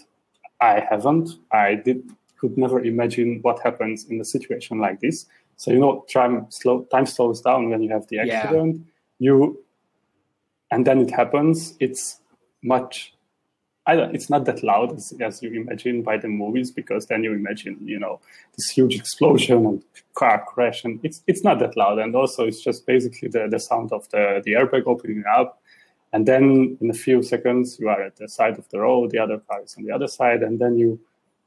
I 0.59 0.85
haven't. 0.89 1.29
I 1.51 1.75
did 1.75 2.09
could 2.37 2.57
never 2.57 2.83
imagine 2.83 3.39
what 3.43 3.61
happens 3.61 4.05
in 4.05 4.19
a 4.19 4.25
situation 4.25 4.79
like 4.79 4.99
this. 4.99 5.27
So 5.57 5.71
you 5.71 5.79
know, 5.79 6.05
time 6.11 6.47
slow 6.49 6.83
time 6.91 7.05
slows 7.05 7.41
down 7.41 7.69
when 7.69 7.81
you 7.83 7.89
have 7.91 8.07
the 8.07 8.17
Yeah. 8.17 8.23
accident. 8.25 8.81
You 9.19 9.63
and 10.71 10.87
then 10.87 10.99
it 10.99 11.11
happens. 11.11 11.75
It's 11.79 12.19
much 12.63 13.13
I 13.87 13.95
don't, 13.95 14.13
it's 14.13 14.29
not 14.29 14.45
that 14.45 14.63
loud 14.63 14.95
as, 14.95 15.11
as, 15.19 15.41
you 15.41 15.49
imagine 15.53 16.03
by 16.03 16.17
the 16.17 16.27
movies 16.27 16.69
because 16.69 17.07
then 17.07 17.23
you 17.23 17.33
imagine 17.33 17.77
you 17.83 17.99
know 17.99 18.19
this 18.55 18.69
huge 18.69 18.95
explosion 18.95 19.65
and 19.65 19.83
car 20.13 20.45
crash 20.45 20.83
and 20.83 20.99
it's 21.03 21.23
it's 21.25 21.43
not 21.43 21.57
that 21.59 21.75
loud 21.75 21.97
and 21.97 22.15
also 22.15 22.45
it's 22.45 22.61
just 22.61 22.85
basically 22.85 23.27
the, 23.27 23.47
the 23.49 23.59
sound 23.59 23.91
of 23.91 24.07
the, 24.09 24.41
the 24.45 24.53
airbag 24.53 24.83
opening 24.85 25.23
up 25.35 25.59
and 26.13 26.27
then 26.27 26.77
in 26.79 26.89
a 26.91 26.93
few 26.93 27.23
seconds 27.23 27.79
you 27.79 27.89
are 27.89 28.03
at 28.03 28.17
the 28.17 28.29
side 28.29 28.59
of 28.59 28.69
the 28.69 28.79
road 28.79 29.09
the 29.09 29.17
other 29.17 29.39
car 29.39 29.61
is 29.63 29.75
on 29.77 29.83
the 29.83 29.91
other 29.91 30.07
side 30.07 30.43
and 30.43 30.59
then 30.59 30.77
you 30.77 30.89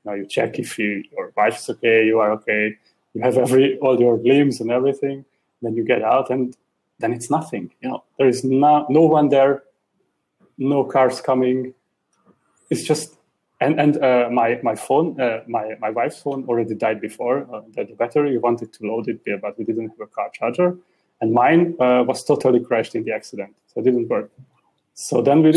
you, 0.05 0.11
know, 0.11 0.15
you 0.15 0.27
check 0.27 0.59
if 0.59 0.77
you, 0.79 1.05
your 1.13 1.33
wife 1.37 1.57
is 1.57 1.71
okay 1.71 2.05
you 2.05 2.19
are 2.19 2.33
okay 2.33 2.77
you 3.15 3.23
have 3.23 3.39
every 3.39 3.79
all 3.79 4.01
your 4.01 4.19
limbs 4.19 4.61
and 4.61 4.73
everything 4.73 5.25
then 5.63 5.77
you 5.77 5.85
get 5.85 6.03
out 6.03 6.31
and 6.31 6.57
then 6.99 7.13
it's 7.13 7.31
nothing. 7.31 7.73
You 7.81 7.89
know 7.91 8.05
there 8.19 8.29
is 8.29 8.45
no 8.45 8.87
no 8.89 9.03
one 9.03 9.29
there 9.29 9.63
no 10.59 10.85
cars 10.85 11.21
coming. 11.21 11.75
It's 12.71 12.83
just 12.83 13.17
and 13.61 13.81
and 13.81 14.03
uh, 14.03 14.29
my 14.31 14.61
my 14.63 14.75
phone 14.75 15.21
uh, 15.21 15.41
my 15.47 15.75
my 15.81 15.91
wife's 15.91 16.21
phone 16.21 16.45
already 16.49 16.75
died 16.75 17.01
before 17.01 17.47
uh, 17.53 17.63
the, 17.75 17.95
battery. 17.95 18.33
We 18.33 18.39
wanted 18.39 18.73
to 18.75 18.87
load 18.87 19.09
it 19.09 19.25
there, 19.25 19.39
but 19.39 19.59
we 19.59 19.65
didn't 19.65 19.89
have 19.91 20.01
a 20.01 20.07
car 20.07 20.31
charger. 20.33 20.77
And 21.21 21.33
mine 21.33 21.77
uh, 21.81 22.05
was 22.07 22.25
totally 22.25 22.61
crashed 22.61 22.95
in 22.95 23.05
the 23.05 23.13
accident. 23.13 23.55
So 23.69 23.81
it 23.81 23.85
didn't 23.85 24.09
work. 24.09 24.31
So 24.95 25.23
then 25.23 25.43
we 25.43 25.53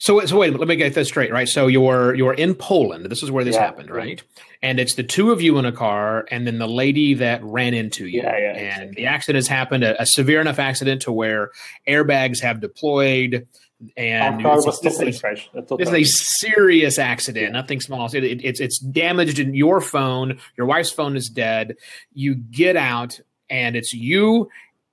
so, 0.00 0.24
so 0.24 0.38
wait, 0.38 0.58
let 0.58 0.66
me 0.66 0.76
get 0.76 0.94
this 0.94 1.08
straight, 1.08 1.30
right? 1.30 1.46
So 1.46 1.66
you're 1.66 2.14
you're 2.14 2.32
in 2.32 2.54
Poland. 2.54 3.04
This 3.04 3.22
is 3.22 3.30
where 3.30 3.44
this 3.44 3.54
yeah, 3.54 3.66
happened, 3.66 3.90
right? 3.90 4.22
And 4.62 4.80
it's 4.80 4.94
the 4.94 5.02
two 5.02 5.30
of 5.30 5.42
you 5.42 5.58
in 5.58 5.66
a 5.66 5.72
car, 5.72 6.26
and 6.30 6.46
then 6.46 6.58
the 6.58 6.66
lady 6.66 7.12
that 7.14 7.44
ran 7.44 7.74
into 7.74 8.06
you. 8.06 8.22
Yeah, 8.22 8.38
yeah, 8.38 8.48
and 8.52 8.82
exactly. 8.82 8.94
the 8.94 9.06
accident 9.06 9.36
has 9.36 9.48
happened, 9.48 9.84
a, 9.84 10.00
a, 10.00 10.06
severe 10.06 10.40
enough 10.40 10.58
accident 10.58 11.02
to 11.02 11.12
where 11.12 11.50
airbags 11.86 12.40
have 12.40 12.60
deployed. 12.60 13.46
And 13.94 14.42
car 14.42 14.56
was 14.56 14.80
totally 14.80 15.12
crashed. 15.12 15.50
This 15.52 15.88
is 15.88 15.94
a 15.94 16.04
serious 16.04 16.98
accident, 16.98 17.46
yeah. 17.46 17.52
nothing 17.52 17.82
small. 17.82 18.06
It, 18.06 18.24
it, 18.24 18.42
it's 18.42 18.60
it's 18.60 18.78
damaged 18.78 19.38
in 19.38 19.54
your 19.54 19.82
phone. 19.82 20.38
Your 20.56 20.66
wife's 20.66 20.90
phone 20.90 21.14
is 21.14 21.28
dead. 21.28 21.76
You 22.14 22.36
get 22.36 22.74
out, 22.74 23.20
and 23.50 23.76
it's 23.76 23.92
you 23.92 24.48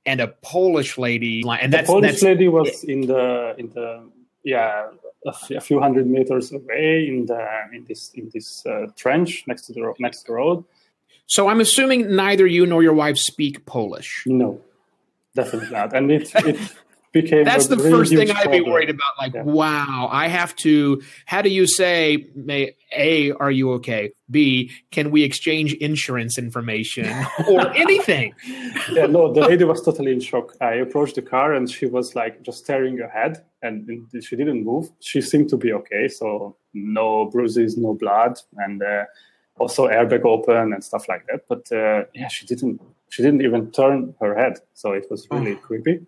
and 0.05 0.19
a 0.19 0.27
Polish 0.27 0.97
lady. 0.97 1.43
And 1.47 1.71
the 1.71 1.77
that's, 1.77 1.87
Polish 1.87 2.11
that's, 2.11 2.23
lady 2.23 2.49
was 2.49 2.83
in 2.83 3.07
the 3.07 3.55
in 3.57 3.69
the 3.69 4.09
yeah 4.47 4.87
a, 5.25 5.61
few 5.61 5.79
hundred 5.79 6.07
meters 6.07 6.51
away 6.51 7.07
in 7.07 7.25
the 7.25 7.45
in 7.73 7.85
this 7.87 8.11
in 8.13 8.29
this 8.33 8.65
uh, 8.65 8.87
trench 8.95 9.43
next 9.47 9.63
to 9.67 9.73
the 9.73 9.93
next 9.99 10.21
to 10.21 10.27
the 10.27 10.33
road. 10.33 10.63
So 11.25 11.49
I'm 11.49 11.59
assuming 11.59 12.15
neither 12.15 12.47
you 12.47 12.65
nor 12.65 12.81
your 12.81 12.93
wife 12.93 13.17
speak 13.17 13.65
Polish. 13.65 14.23
No, 14.25 14.61
definitely 15.35 15.71
not. 15.71 15.93
And 15.93 16.11
it 16.11 16.31
it 16.35 16.57
became 17.11 17.43
that's 17.43 17.67
the 17.67 17.77
really 17.77 17.91
first 17.91 18.13
thing 18.13 18.31
I'd 18.31 18.51
be 18.51 18.61
worried 18.61 18.89
about. 18.89 19.17
Like, 19.17 19.33
yeah. 19.33 19.43
wow, 19.43 20.09
I 20.11 20.27
have 20.27 20.55
to. 20.57 21.01
How 21.25 21.41
do 21.41 21.49
you 21.49 21.67
say, 21.67 22.27
a, 22.95 23.31
are 23.31 23.51
you 23.51 23.71
okay? 23.73 24.11
B, 24.29 24.71
can 24.91 25.11
we 25.11 25.23
exchange 25.23 25.73
insurance 25.73 26.37
information 26.37 27.07
or 27.49 27.75
anything? 27.75 28.33
yeah, 28.91 29.05
no, 29.05 29.33
the 29.33 29.41
lady 29.41 29.63
was 29.63 29.81
totally 29.81 30.11
in 30.11 30.19
shock. 30.19 30.55
I 30.61 30.75
approached 30.75 31.15
the 31.15 31.21
car 31.21 31.53
and 31.53 31.69
she 31.69 31.85
was 31.85 32.15
like 32.15 32.43
just 32.43 32.59
staring 32.59 32.99
ahead 33.01 33.43
and 33.61 34.07
she 34.21 34.35
didn't 34.35 34.63
move. 34.63 34.89
She 34.99 35.21
seemed 35.21 35.49
to 35.49 35.57
be 35.57 35.73
okay, 35.73 36.07
so 36.07 36.55
no 36.73 37.25
bruises, 37.25 37.77
no 37.77 37.93
blood, 37.93 38.39
and 38.57 38.83
uh, 38.83 39.05
also 39.57 39.87
airbag 39.87 40.25
open 40.25 40.73
and 40.73 40.83
stuff 40.83 41.07
like 41.09 41.25
that. 41.27 41.47
But 41.47 41.71
uh, 41.71 42.05
yeah, 42.13 42.27
she 42.27 42.45
didn't. 42.45 42.81
She 43.09 43.23
didn't 43.23 43.41
even 43.41 43.71
turn 43.71 44.15
her 44.19 44.35
head, 44.35 44.59
so 44.73 44.91
it 44.91 45.05
was 45.09 45.27
really 45.31 45.53
oh. 45.53 45.57
creepy. 45.57 46.05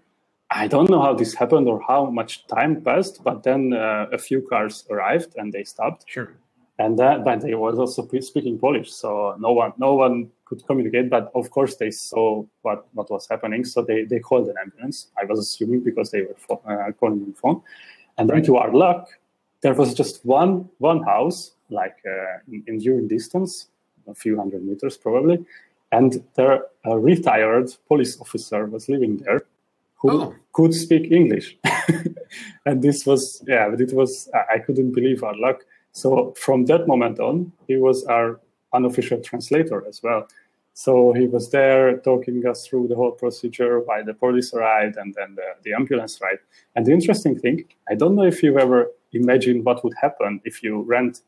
I 0.52 0.68
don't 0.68 0.90
know 0.90 1.02
how 1.02 1.14
this 1.14 1.34
happened 1.36 1.68
or 1.68 1.82
how 1.88 2.10
much 2.10 2.48
time 2.48 2.82
passed, 2.82 3.24
but 3.24 3.44
then 3.44 3.74
uh, 3.74 4.08
a 4.12 4.18
few 4.18 4.42
cars 4.42 4.86
arrived 4.90 5.36
and 5.36 5.54
they 5.54 5.64
stopped. 5.64 6.06
Sure. 6.08 6.34
And 6.80 6.98
that, 6.98 7.26
but 7.26 7.42
they 7.42 7.56
was 7.56 7.78
also 7.78 8.08
speaking 8.22 8.58
Polish, 8.58 8.92
so 8.92 9.36
no 9.38 9.52
one, 9.52 9.74
no 9.78 9.96
one 9.96 10.32
could 10.46 10.66
communicate. 10.66 11.10
But 11.10 11.30
of 11.36 11.52
course, 11.52 11.76
they 11.76 11.92
saw 11.92 12.46
what, 12.62 12.88
what 12.94 13.12
was 13.12 13.28
happening, 13.30 13.66
so 13.66 13.82
they, 13.82 14.06
they 14.06 14.20
called 14.20 14.48
an 14.48 14.56
ambulance. 14.64 15.08
I 15.22 15.26
was 15.26 15.40
assuming 15.40 15.82
because 15.82 16.10
they 16.12 16.22
were 16.22 16.36
fo- 16.38 16.62
uh, 16.66 16.92
calling 16.94 17.22
on 17.22 17.34
phone. 17.34 17.62
And 18.18 18.30
then, 18.30 18.44
to 18.44 18.56
our 18.58 18.74
luck, 18.74 19.10
there 19.62 19.74
was 19.74 19.94
just 19.94 20.26
one 20.26 20.70
one 20.78 21.04
house, 21.04 21.52
like 21.70 21.98
uh, 22.06 22.40
in, 22.52 22.64
in 22.68 22.80
viewing 22.80 23.08
distance, 23.10 23.68
a 24.08 24.16
few 24.16 24.38
hundred 24.38 24.64
meters 24.64 24.98
probably, 24.98 25.46
and 25.92 26.24
there 26.36 26.64
a 26.86 26.98
retired 26.98 27.70
police 27.88 28.20
officer 28.22 28.66
was 28.66 28.88
living 28.88 29.18
there 29.18 29.42
who 30.00 30.12
oh. 30.12 30.36
could 30.54 30.74
speak 30.74 31.12
English. 31.12 31.58
and 32.66 32.82
this 32.82 33.06
was, 33.06 33.44
yeah, 33.48 33.70
but 33.70 33.82
it 33.82 33.94
was, 33.94 34.30
I 34.34 34.60
couldn't 34.60 34.94
believe 34.94 35.24
our 35.24 35.36
luck. 35.36 35.66
So 35.92 36.34
from 36.38 36.66
that 36.66 36.88
moment 36.88 37.20
on, 37.20 37.52
he 37.68 37.78
was 37.78 38.06
our 38.06 38.40
unofficial 38.74 39.22
translator 39.22 39.86
as 39.88 40.02
well. 40.02 40.28
So 40.74 41.12
he 41.12 41.28
was 41.28 41.50
there 41.52 41.98
talking 41.98 42.46
us 42.48 42.66
through 42.66 42.88
the 42.88 42.96
whole 42.96 43.12
procedure 43.12 43.82
why 43.82 44.02
the 44.02 44.14
police 44.14 44.54
arrived 44.54 44.96
and 44.96 45.14
then 45.14 45.36
the, 45.36 45.44
the 45.64 45.74
ambulance 45.74 46.22
arrived. 46.22 46.44
And 46.76 46.86
the 46.86 46.94
interesting 46.94 47.38
thing, 47.38 47.66
I 47.90 47.96
don't 47.96 48.16
know 48.16 48.24
if 48.24 48.42
you've 48.42 48.58
ever 48.58 48.92
imagined 49.12 49.66
what 49.66 49.84
would 49.84 49.96
happen 50.00 50.40
if 50.46 50.64
you 50.64 50.82
rent 50.84 51.22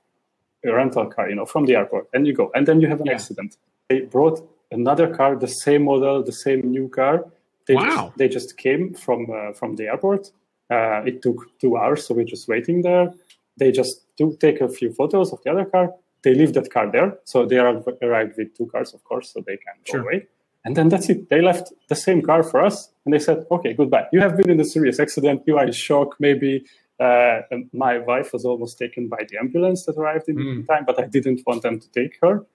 a 0.64 0.72
rental 0.72 1.08
car, 1.08 1.30
you 1.30 1.36
know, 1.36 1.46
from 1.46 1.66
the 1.66 1.76
airport 1.76 2.08
and 2.14 2.26
you 2.26 2.34
go 2.34 2.52
and 2.54 2.66
then 2.66 2.80
you 2.80 2.88
have 2.88 3.02
an 3.02 3.08
yeah. 3.08 3.14
accident. 3.14 3.58
They 3.90 4.02
brought 4.02 4.48
another 4.72 5.14
car, 5.14 5.36
the 5.36 5.48
same 5.48 5.84
model, 5.84 6.24
the 6.24 6.32
same 6.32 6.72
new 6.72 6.88
car, 6.88 7.26
they 7.68 7.76
wow. 7.76 8.08
Just, 8.08 8.18
they 8.18 8.30
just 8.30 8.58
came 8.58 8.94
from 8.94 9.28
uh, 9.32 9.54
from 9.54 9.76
the 9.76 9.88
airport. 9.88 10.32
Uh, 10.70 11.02
it 11.06 11.22
took 11.22 11.58
two 11.60 11.78
hours, 11.78 12.06
so 12.06 12.14
we're 12.14 12.24
just 12.24 12.48
waiting 12.48 12.82
there. 12.82 13.14
They 13.58 13.72
just 13.72 14.06
do 14.18 14.38
take 14.40 14.62
a 14.62 14.70
few 14.70 14.94
photos 14.94 15.34
of 15.34 15.44
the 15.44 15.52
other 15.52 15.66
car. 15.66 15.94
They 16.24 16.34
leave 16.34 16.54
that 16.54 16.72
car 16.72 16.90
there, 16.92 17.18
so 17.26 17.46
they 17.46 17.58
arrived 17.58 18.38
with 18.38 18.56
two 18.56 18.68
cars, 18.68 18.94
of 18.94 19.04
course, 19.04 19.34
so 19.34 19.42
they 19.46 19.58
can 19.58 19.74
go 19.86 19.92
sure. 19.92 20.02
away. 20.02 20.28
And 20.64 20.76
then 20.76 20.90
that's 20.90 21.10
it. 21.10 21.30
They 21.30 21.42
left 21.42 21.74
the 21.90 21.96
same 21.96 22.22
car 22.22 22.44
for 22.44 22.64
us, 22.64 22.92
and 23.06 23.14
they 23.14 23.20
said, 23.20 23.46
"Okay, 23.50 23.74
goodbye. 23.74 24.08
You 24.14 24.22
have 24.22 24.38
been 24.38 24.50
in 24.50 24.60
a 24.60 24.66
serious 24.66 25.00
accident. 25.00 25.44
You 25.48 25.58
are 25.58 25.66
in 25.66 25.72
shock. 25.74 26.16
Maybe 26.20 26.64
uh, 27.00 27.42
my 27.74 27.98
wife 27.98 28.32
was 28.32 28.46
almost 28.46 28.78
taken 28.78 29.08
by 29.08 29.26
the 29.28 29.38
ambulance 29.40 29.86
that 29.86 29.98
arrived 29.98 30.30
in 30.30 30.36
mm. 30.36 30.68
time, 30.68 30.86
but 30.86 31.00
I 31.00 31.08
didn't 31.08 31.42
want 31.48 31.64
them 31.64 31.80
to 31.80 31.90
take 31.90 32.20
her. 32.22 32.46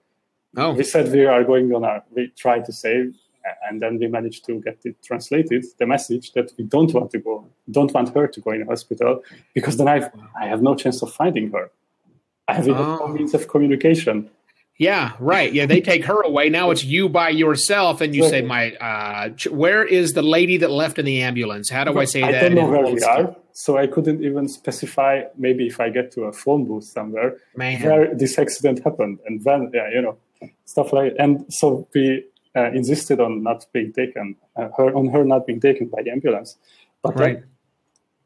Oh. 0.57 0.73
We 0.73 0.85
said 0.85 1.13
we 1.13 1.27
are 1.27 1.43
going 1.43 1.75
on 1.75 1.85
our. 1.85 2.05
We 2.13 2.33
try 2.37 2.61
to 2.61 2.73
save 2.73 3.17
and 3.69 3.83
then 3.83 3.99
we 3.99 4.07
managed 4.07 4.45
to 4.47 4.61
get 4.61 4.79
it 4.85 4.97
translated 5.03 5.65
the 5.79 5.87
message 5.87 6.33
that 6.33 6.51
we 6.57 6.65
don't 6.65 6.93
want 6.95 7.11
to 7.11 7.19
go 7.19 7.45
don't 7.71 7.93
want 7.93 8.15
her 8.15 8.27
to 8.27 8.41
go 8.41 8.51
in 8.51 8.67
hospital 8.67 9.23
because 9.55 9.77
then 9.77 9.89
i 9.89 9.99
i 10.41 10.47
have 10.47 10.63
no 10.63 10.75
chance 10.75 11.03
of 11.03 11.13
finding 11.13 11.51
her 11.51 11.71
i 12.49 12.55
have 12.55 12.69
oh. 12.69 12.97
no 12.97 13.09
means 13.09 13.35
of 13.35 13.49
communication 13.49 14.31
yeah, 14.79 15.13
right. 15.19 15.53
Yeah, 15.53 15.65
they 15.65 15.81
take 15.81 16.05
her 16.05 16.21
away. 16.21 16.51
Now 16.51 16.71
it's 16.71 16.85
you 16.85 17.09
by 17.09 17.31
yourself, 17.31 18.03
and 18.03 18.15
you 18.15 18.23
right. 18.25 18.31
say, 18.31 18.43
"My, 18.43 18.73
uh, 18.73 19.31
where 19.49 19.83
is 19.83 20.13
the 20.13 20.23
lady 20.23 20.59
that 20.59 20.71
left 20.71 20.99
in 20.99 21.07
the 21.07 21.23
ambulance? 21.23 21.71
How 21.71 21.85
do 21.85 21.99
I 21.99 22.05
say 22.05 22.23
I 22.23 22.33
that?" 22.33 22.45
I 22.45 22.49
don't 22.49 22.57
know 22.57 22.69
where 22.69 22.95
we 22.95 23.03
are, 23.03 23.35
so 23.53 23.79
I 23.79 23.87
couldn't 23.87 24.23
even 24.23 24.49
specify. 24.49 25.23
Maybe 25.39 25.67
if 25.67 25.81
I 25.81 25.89
get 25.89 26.13
to 26.13 26.25
a 26.25 26.33
phone 26.33 26.67
booth 26.67 26.85
somewhere, 26.85 27.39
Man. 27.57 27.83
where 27.83 28.15
this 28.15 28.39
accident 28.39 28.85
happened, 28.85 29.19
and 29.25 29.43
then 29.45 29.71
yeah, 29.73 29.89
you 29.95 30.03
know, 30.03 30.19
stuff 30.67 30.93
like. 30.93 31.15
And 31.19 31.47
so 31.49 31.89
we 31.95 32.25
uh, 32.57 32.71
insisted 32.73 33.21
on 33.21 33.43
not 33.43 33.67
being 33.73 33.93
taken, 33.93 34.37
uh, 34.57 34.69
her 34.77 34.95
on 34.95 35.09
her 35.09 35.25
not 35.25 35.47
being 35.47 35.61
taken 35.61 35.89
by 35.89 36.03
the 36.03 36.11
ambulance. 36.11 36.57
But 37.03 37.19
right. 37.19 37.43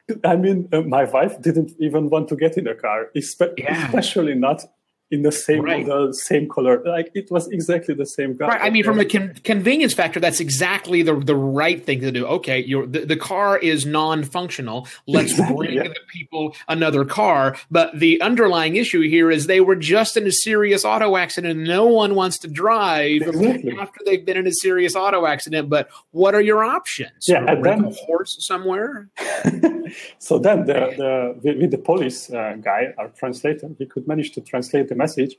Then, 0.08 0.20
I 0.24 0.36
mean, 0.36 0.68
uh, 0.72 0.80
my 0.82 1.04
wife 1.04 1.40
didn't 1.40 1.72
even 1.78 2.10
want 2.10 2.28
to 2.28 2.36
get 2.36 2.56
in 2.56 2.64
the 2.64 2.74
car, 2.74 3.10
espe- 3.14 3.54
yeah. 3.58 3.86
especially 3.86 4.34
not 4.34 4.64
in 5.10 5.22
the 5.22 5.32
same 5.32 5.62
right. 5.62 5.86
model, 5.86 6.12
same 6.12 6.48
color. 6.48 6.82
Like 6.84 7.10
it 7.14 7.30
was 7.30 7.48
exactly 7.48 7.94
the 7.94 8.06
same 8.06 8.38
car. 8.38 8.48
Right. 8.48 8.60
I 8.60 8.70
mean, 8.70 8.84
from 8.84 9.00
a 9.00 9.04
con- 9.04 9.34
convenience 9.42 9.92
factor, 9.92 10.20
that's 10.20 10.40
exactly 10.40 11.02
the 11.02 11.14
the 11.14 11.34
right 11.34 11.84
thing 11.84 12.00
to 12.00 12.12
do. 12.12 12.26
Okay, 12.26 12.62
the, 12.62 13.04
the 13.06 13.16
car 13.16 13.58
is 13.58 13.84
non-functional. 13.84 14.86
Let's 15.06 15.32
exactly, 15.32 15.56
bring 15.56 15.76
yeah. 15.76 15.82
the 15.88 16.00
people 16.12 16.54
another 16.68 17.04
car. 17.04 17.56
But 17.70 17.98
the 17.98 18.20
underlying 18.20 18.76
issue 18.76 19.00
here 19.02 19.30
is 19.30 19.46
they 19.46 19.60
were 19.60 19.76
just 19.76 20.16
in 20.16 20.26
a 20.26 20.32
serious 20.32 20.84
auto 20.84 21.16
accident. 21.16 21.58
and 21.58 21.66
No 21.66 21.86
one 21.86 22.14
wants 22.14 22.38
to 22.38 22.48
drive 22.48 23.22
exactly. 23.22 23.76
after 23.78 24.00
they've 24.04 24.24
been 24.24 24.36
in 24.36 24.46
a 24.46 24.52
serious 24.52 24.94
auto 24.94 25.26
accident. 25.26 25.68
But 25.68 25.88
what 26.12 26.34
are 26.34 26.40
your 26.40 26.62
options? 26.62 27.26
Yeah, 27.26 27.44
and 27.46 27.64
then, 27.64 27.84
a 27.84 27.90
horse 27.90 28.36
somewhere. 28.38 29.08
so 30.18 30.38
then 30.38 30.66
the, 30.66 31.34
the 31.42 31.56
with 31.58 31.72
the 31.72 31.78
police 31.78 32.32
uh, 32.32 32.56
guy, 32.62 32.94
our 32.96 33.08
translator, 33.08 33.70
he 33.76 33.86
could 33.86 34.06
manage 34.06 34.30
to 34.32 34.40
translate 34.40 34.88
the 34.88 34.99
message 35.04 35.34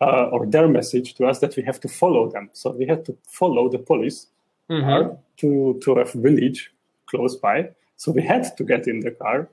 uh, 0.00 0.24
or 0.32 0.46
their 0.46 0.68
message 0.68 1.14
to 1.14 1.26
us 1.26 1.38
that 1.40 1.56
we 1.56 1.62
have 1.62 1.80
to 1.80 1.88
follow 1.88 2.30
them. 2.30 2.50
So 2.52 2.70
we 2.70 2.86
had 2.86 3.04
to 3.06 3.16
follow 3.40 3.68
the 3.68 3.78
police 3.78 4.26
mm-hmm. 4.70 4.92
uh, 4.92 5.16
to 5.38 5.80
to 5.82 5.92
a 5.92 6.04
village 6.04 6.60
close 7.06 7.36
by. 7.36 7.70
So 7.96 8.12
we 8.12 8.22
had 8.22 8.44
to 8.58 8.64
get 8.64 8.86
in 8.86 9.00
the 9.00 9.12
car, 9.22 9.48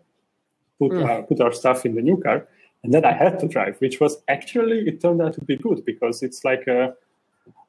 put 0.80 0.92
mm. 0.92 1.08
uh, 1.08 1.22
put 1.28 1.40
our 1.40 1.54
stuff 1.54 1.86
in 1.86 1.96
the 1.96 2.02
new 2.02 2.18
car, 2.18 2.48
and 2.84 2.94
then 2.94 3.06
I 3.06 3.14
had 3.14 3.40
to 3.40 3.48
drive, 3.48 3.76
which 3.80 4.00
was 4.00 4.14
actually 4.28 4.80
it 4.90 5.02
turned 5.02 5.22
out 5.22 5.34
to 5.36 5.42
be 5.42 5.56
good 5.56 5.86
because 5.86 6.24
it's 6.24 6.44
like 6.44 6.68
a. 6.68 6.96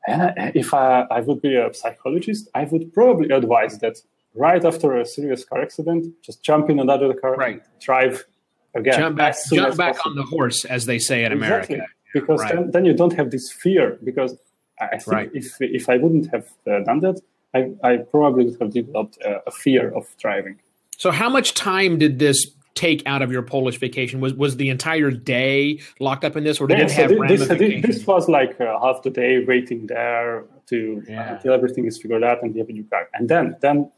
If 0.07 0.75
I, 0.75 1.07
I 1.11 1.21
would 1.27 1.41
be 1.41 1.57
a 1.57 1.73
psychologist, 1.73 2.51
I 2.55 2.65
would 2.65 2.93
probably 2.93 3.31
advise 3.31 3.79
that 3.79 3.97
right 4.35 4.63
after 4.63 4.89
a 4.97 5.07
serious 5.07 5.45
car 5.45 5.63
accident, 5.63 6.03
just 6.23 6.43
jump 6.43 6.69
in 6.69 6.79
another 6.79 7.15
car, 7.15 7.37
right. 7.37 7.63
drive 7.81 8.27
again 8.75 8.99
jump 8.99 9.17
back, 9.17 9.35
jump 9.53 9.77
back 9.77 9.97
possible. 9.97 10.11
on 10.11 10.17
the 10.17 10.23
horse, 10.25 10.65
as 10.65 10.87
they 10.87 10.99
say 10.99 11.25
in 11.25 11.33
Exactly. 11.33 11.77
America. 11.77 11.93
because 12.13 12.41
right. 12.41 12.55
then, 12.55 12.71
then 12.73 12.85
you 12.85 12.95
don't 12.95 13.13
have 13.15 13.31
this 13.31 13.51
fear 13.53 13.99
because 14.05 14.37
I 14.81 14.99
think 14.99 15.07
Right. 15.07 15.31
if 15.35 15.57
if 15.61 15.89
I 15.89 15.97
wouldn't 15.99 16.31
have 16.33 16.47
uh, 16.67 16.81
done 16.85 17.01
that, 17.01 17.21
I, 17.55 17.71
I 17.83 17.97
probably 17.99 18.45
would 18.47 18.57
have 18.61 18.73
developed 18.73 19.19
a, 19.23 19.43
a 19.47 19.51
fear 19.51 19.91
of 19.95 20.05
driving. 20.19 20.59
So, 20.97 21.11
how 21.11 21.29
much 21.29 21.55
time 21.55 21.99
did 21.99 22.19
this 22.19 22.39
take 22.75 23.03
out 23.07 23.23
of 23.23 23.31
your 23.31 23.43
Polish 23.43 23.79
vacation? 23.79 24.21
Was 24.21 24.35
was 24.35 24.57
the 24.57 24.69
entire 24.71 25.11
day 25.13 25.81
locked 26.01 26.25
up 26.25 26.35
in 26.37 26.43
this, 26.45 26.61
or 26.61 26.67
did 26.67 26.79
Yeah, 26.79 26.85
it 26.87 26.91
have 26.93 27.11
thi- 27.11 27.27
this, 27.37 27.49
this, 27.49 27.83
this 27.87 28.07
was 28.07 28.29
like 28.29 28.61
uh, 28.61 28.79
half 28.81 29.03
the 29.05 29.11
day 29.11 29.45
waiting 29.45 29.87
there 29.87 30.45
to 30.71 31.03
Yeah. 31.09 31.35
until 31.37 31.53
everything 31.53 31.85
is 31.87 32.01
figured 32.03 32.25
out 32.25 32.43
and 32.43 32.53
we 32.53 32.59
have 32.61 32.69
a 32.69 32.73
new 32.73 32.85
car. 32.85 33.09
And 33.15 33.29
then 33.29 33.57
then 33.61 33.91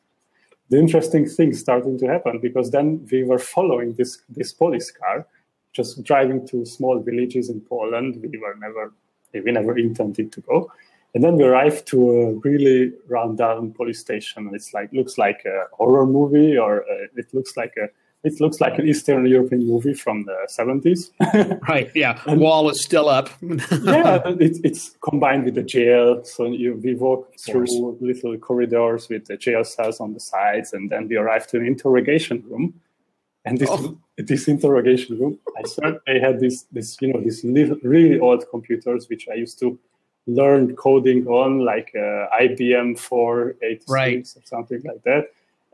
the 0.69 0.79
interesting 0.79 1.27
things 1.29 1.61
starting 1.61 1.99
to 1.99 2.07
happen 2.07 2.41
because 2.41 2.71
then 2.71 3.07
we 3.11 3.23
were 3.23 3.39
following 3.39 3.95
this 3.95 4.23
this 4.29 4.53
police 4.53 4.91
car, 4.91 5.27
just 5.73 6.03
driving 6.03 6.47
to 6.49 6.65
small 6.65 6.99
villages 7.01 7.49
in 7.49 7.61
Poland. 7.61 8.19
We 8.23 8.39
were 8.39 8.57
never 8.59 8.93
we 9.33 9.53
never 9.53 9.79
intended 9.79 10.33
to 10.33 10.41
go. 10.41 10.71
And 11.15 11.25
then 11.25 11.37
we 11.37 11.45
arrived 11.45 11.87
to 11.89 12.11
a 12.11 12.35
really 12.35 12.93
rundown 13.09 13.73
police 13.73 14.01
station. 14.01 14.51
It's 14.53 14.75
like 14.75 14.93
looks 14.93 15.17
like 15.17 15.45
a 15.47 15.65
horror 15.73 16.07
movie, 16.07 16.59
or 16.59 16.83
uh, 16.83 17.07
it 17.17 17.33
looks 17.33 17.57
like 17.57 17.75
a 17.77 17.89
it 18.29 18.41
looks 18.43 18.59
like 18.61 18.75
an 18.81 18.87
Eastern 18.93 19.25
European 19.27 19.63
movie 19.73 19.95
from 20.05 20.25
the 20.29 20.37
seventies. 20.49 21.01
right? 21.73 21.91
Yeah, 21.95 22.15
The 22.27 22.35
wall 22.47 22.69
is 22.71 22.79
still 22.89 23.09
up. 23.19 23.29
yeah, 23.43 24.21
it, 24.47 24.55
it's 24.69 24.85
combined 25.09 25.45
with 25.47 25.55
the 25.55 25.63
jail. 25.77 26.25
So 26.25 26.41
you, 26.63 26.71
we 26.85 26.95
walk 26.95 27.21
through 27.45 27.67
little 28.01 28.37
corridors 28.39 29.09
with 29.09 29.25
the 29.27 29.37
jail 29.37 29.65
cells 29.65 30.01
on 30.01 30.13
the 30.15 30.21
sides, 30.21 30.73
and 30.75 30.91
then 30.91 31.03
we 31.09 31.17
arrive 31.17 31.47
to 31.49 31.57
an 31.59 31.67
interrogation 31.67 32.43
room. 32.51 32.75
And 33.45 33.59
this 33.59 33.71
Oh. 33.71 33.97
this 34.31 34.49
interrogation 34.49 35.19
room, 35.21 35.39
I 35.59 35.63
swear 35.69 36.01
they 36.07 36.19
had 36.27 36.41
this 36.41 36.57
this 36.77 36.97
you 37.01 37.09
know 37.13 37.21
these 37.27 37.45
little, 37.45 37.79
really 37.95 38.19
old 38.19 38.43
computers 38.51 39.09
which 39.11 39.29
I 39.33 39.35
used 39.45 39.59
to 39.61 39.79
learn 40.27 40.75
coding 40.75 41.21
on, 41.29 41.51
like 41.73 41.91
uh, 41.95 42.27
IBM 42.45 42.99
486 42.99 43.85
Right. 43.89 44.27
or 44.37 44.43
something 44.45 44.81
like 44.85 45.03
that, 45.05 45.25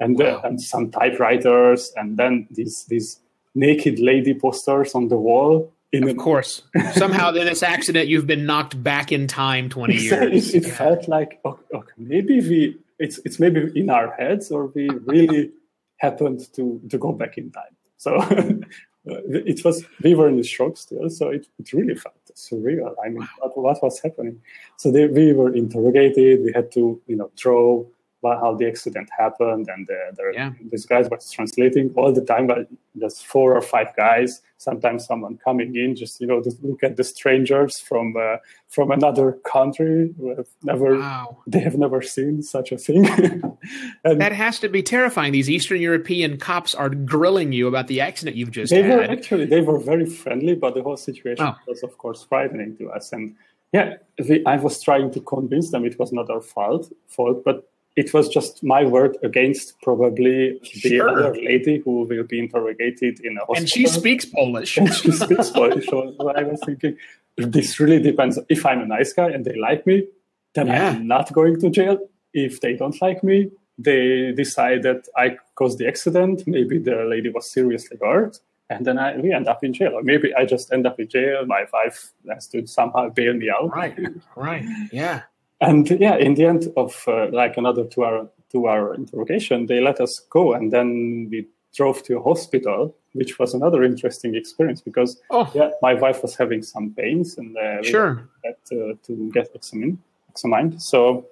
and 0.03 0.21
uh, 0.21 0.25
Wow. 0.25 0.41
and 0.45 0.61
some 0.61 0.91
typewriters, 0.91 1.93
and 1.97 2.17
then 2.17 2.47
these 2.51 2.85
these 2.89 3.21
naked 3.55 3.99
lady 3.99 4.35
posters 4.35 4.95
on 4.95 5.09
the 5.09 5.17
wall. 5.17 5.73
In 5.93 6.09
Of 6.09 6.17
course. 6.17 6.63
Somehow, 6.95 7.35
in 7.35 7.45
this 7.45 7.63
accident, 7.63 8.09
you've 8.09 8.27
been 8.27 8.47
knocked 8.47 8.83
back 8.83 9.13
in 9.13 9.27
time 9.27 9.69
twenty 9.69 9.97
years. 9.97 10.55
It, 10.55 10.65
it 10.65 10.71
felt 10.71 11.07
like 11.09 11.41
okay, 11.45 11.63
okay, 11.79 11.97
maybe 11.99 12.41
we 12.41 12.77
it's 12.99 13.19
it's 13.27 13.39
maybe 13.39 13.71
in 13.75 13.91
our 13.91 14.09
heads 14.19 14.51
or 14.51 14.67
we 14.75 14.89
really 15.07 15.51
happened 15.99 16.41
to 16.55 16.81
to 16.91 16.99
go 16.99 17.13
back 17.13 17.37
in 17.39 17.51
time. 17.51 17.75
So 17.99 18.11
it 19.05 19.65
was 19.65 19.85
we 20.03 20.15
were 20.15 20.29
in 20.29 20.43
shock 20.43 20.77
still. 20.77 21.11
So 21.11 21.29
it, 21.29 21.47
it 21.59 21.73
really 21.73 21.95
felt 21.95 22.17
surreal. 22.35 22.95
I 23.05 23.09
mean, 23.11 23.29
what, 23.39 23.59
what 23.59 23.83
was 23.83 24.01
happening? 24.01 24.41
So 24.79 24.91
they, 24.91 25.07
we 25.07 25.33
were 25.33 25.55
interrogated. 25.55 26.43
We 26.43 26.53
had 26.55 26.73
to 26.73 27.01
you 27.07 27.17
know 27.17 27.31
draw 27.37 27.85
how 28.31 28.55
the 28.55 28.67
accident 28.69 29.09
happened, 29.19 29.69
and 29.69 29.89
uh, 29.91 29.95
there, 30.17 30.33
Yeah. 30.33 30.53
this 30.71 30.87
guy 30.87 31.03
was 31.03 31.31
translating 31.31 31.93
all 31.97 32.13
the 32.13 32.25
time. 32.25 32.47
But 32.47 32.69
there's 32.95 33.21
four 33.21 33.57
or 33.57 33.61
five 33.63 33.89
guys. 33.97 34.41
Sometimes 34.59 35.05
someone 35.05 35.39
coming 35.39 35.75
in, 35.75 35.97
just 35.97 36.21
you 36.21 36.27
know, 36.29 36.41
just 36.43 36.63
look 36.63 36.85
at 36.85 36.97
the 36.97 37.03
strangers 37.05 37.79
from 37.81 38.15
uh, 38.17 38.37
from 38.69 38.91
another 38.93 39.33
country 39.45 40.15
have 40.37 40.47
never 40.63 40.99
Wow. 40.99 41.39
they 41.49 41.59
have 41.61 41.77
never 41.77 42.01
seen 42.03 42.43
such 42.43 42.71
a 42.71 42.79
thing. 42.79 43.05
and 44.05 44.21
That 44.21 44.33
has 44.33 44.61
to 44.61 44.69
be 44.69 44.83
terrifying. 44.83 45.33
These 45.33 45.51
Eastern 45.51 45.81
European 45.81 46.37
cops 46.39 46.75
are 46.75 46.91
grilling 46.91 47.53
you 47.53 47.67
about 47.67 47.89
the 47.89 48.01
accident 48.01 48.37
you've 48.37 48.53
just 48.53 48.71
they 48.71 48.83
were 48.89 49.03
actually 49.03 49.47
they 49.47 49.61
were 49.63 49.79
very 49.81 50.07
friendly, 50.07 50.55
but 50.55 50.75
the 50.75 50.83
whole 50.83 50.97
situation 50.97 51.45
Oh. 51.47 51.55
was 51.67 51.83
of 51.83 51.99
course 51.99 52.23
frightening 52.23 52.77
to 52.77 52.89
us. 52.91 53.13
And 53.13 53.35
yeah, 53.73 53.95
we, 54.29 54.45
I 54.47 54.57
was 54.57 54.81
trying 54.83 55.11
to 55.13 55.21
convince 55.21 55.71
them 55.71 55.85
it 55.87 55.99
was 55.99 56.13
not 56.13 56.29
our 56.31 56.43
fault, 56.43 56.93
fault, 57.09 57.43
but 57.45 57.69
it 57.97 58.13
was 58.15 58.29
just 58.29 58.63
my 58.65 58.85
word 58.85 59.17
against 59.23 59.81
probably 59.83 60.59
the 60.83 60.89
Sure. 60.97 61.09
other 61.09 61.35
lady 61.35 61.79
who 61.85 62.05
will 62.05 62.25
be 62.25 62.39
interrogated 62.39 63.21
in 63.21 63.37
a 63.37 63.41
hospital. 63.41 63.57
and 63.57 63.69
she 63.69 63.87
speaks 63.87 64.25
Polish. 64.25 64.77
and 64.79 64.93
she 64.93 65.11
speaks 65.13 65.51
Polish. 65.51 65.87
So 65.87 66.15
I 66.37 66.43
was 66.43 66.61
thinking, 66.65 66.97
this 67.37 67.79
really 67.81 68.01
depends. 68.01 68.39
If 68.49 68.65
I'm 68.65 68.81
a 68.81 68.87
nice 68.87 69.13
guy 69.13 69.31
and 69.31 69.45
they 69.45 69.57
like 69.57 69.87
me, 69.87 70.07
then 70.55 70.67
Yeah. 70.69 70.91
I'm 70.91 71.07
not 71.07 71.33
going 71.33 71.61
to 71.61 71.71
jail. 71.71 71.99
If 72.35 72.61
they 72.63 72.75
don't 72.77 72.99
like 73.03 73.23
me, 73.23 73.51
they 73.79 74.33
decide 74.33 74.83
that 74.85 75.09
I 75.17 75.37
caused 75.55 75.79
the 75.79 75.87
accident. 75.89 76.45
Maybe 76.47 76.79
the 76.79 77.05
lady 77.05 77.31
was 77.31 77.51
seriously 77.51 77.99
hurt, 78.01 78.39
and 78.71 78.87
then 78.87 78.99
I, 78.99 79.17
we 79.17 79.33
end 79.33 79.49
up 79.49 79.65
in 79.65 79.73
jail. 79.73 79.93
Or 79.95 80.03
maybe 80.03 80.35
I 80.35 80.45
just 80.45 80.73
end 80.73 80.87
up 80.87 80.99
in 81.01 81.09
jail. 81.09 81.45
My 81.47 81.65
wife 81.73 82.13
has 82.31 82.47
to 82.49 82.67
somehow 82.67 83.09
bail 83.11 83.35
me 83.35 83.49
out. 83.51 83.71
right, 83.75 83.99
right, 84.37 84.65
yeah. 84.93 85.23
And 85.63 85.89
yeah, 86.01 86.17
in 86.17 86.35
the 86.35 86.45
end 86.45 86.73
of 86.77 87.05
uh, 87.07 87.29
like 87.31 87.57
another 87.57 87.85
two 87.85 88.05
hour 88.05 88.29
two 88.51 88.69
hour 88.69 88.95
interrogation, 88.95 89.67
they 89.67 89.81
let 89.81 90.01
us 90.01 90.19
go, 90.29 90.53
and 90.53 90.71
then 90.73 91.29
we 91.31 91.47
drove 91.75 92.03
to 92.03 92.19
a 92.19 92.23
hospital, 92.23 92.95
which 93.15 93.39
was 93.39 93.55
another 93.55 93.83
interesting 93.83 94.35
experience 94.35 94.81
because 94.83 95.21
Oh. 95.31 95.49
yeah, 95.55 95.71
my 95.81 95.95
wife 95.95 96.21
was 96.23 96.37
having 96.37 96.63
some 96.63 96.91
pains, 96.95 97.39
and 97.39 97.57
uh, 97.57 97.79
we 97.81 97.89
Sure. 97.89 98.29
had 98.45 98.57
to, 98.71 98.99
to 99.07 99.31
get 99.33 99.49
examined. 99.55 99.99
Examined. 100.31 100.83
So, 100.83 101.27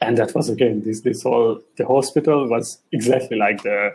and 0.00 0.16
that 0.18 0.34
was 0.34 0.48
again 0.48 0.82
this 0.82 1.02
this 1.02 1.22
whole 1.22 1.60
the 1.76 1.86
hospital 1.86 2.48
was 2.48 2.78
exactly 2.90 3.36
like 3.36 3.62
the 3.62 3.94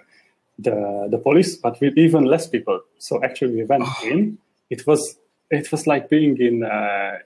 the 0.59 1.07
the 1.11 1.17
police, 1.17 1.55
but 1.57 1.81
with 1.81 1.97
even 1.97 2.25
less 2.25 2.47
people. 2.47 2.79
So 2.99 3.21
actually, 3.23 3.55
we 3.55 3.63
went 3.65 3.83
in. 4.03 4.37
It 4.69 4.85
was 4.87 5.17
it 5.49 5.71
was 5.71 5.87
like 5.87 6.09
being 6.09 6.37
in. 6.37 6.63
Uh, 6.63 7.17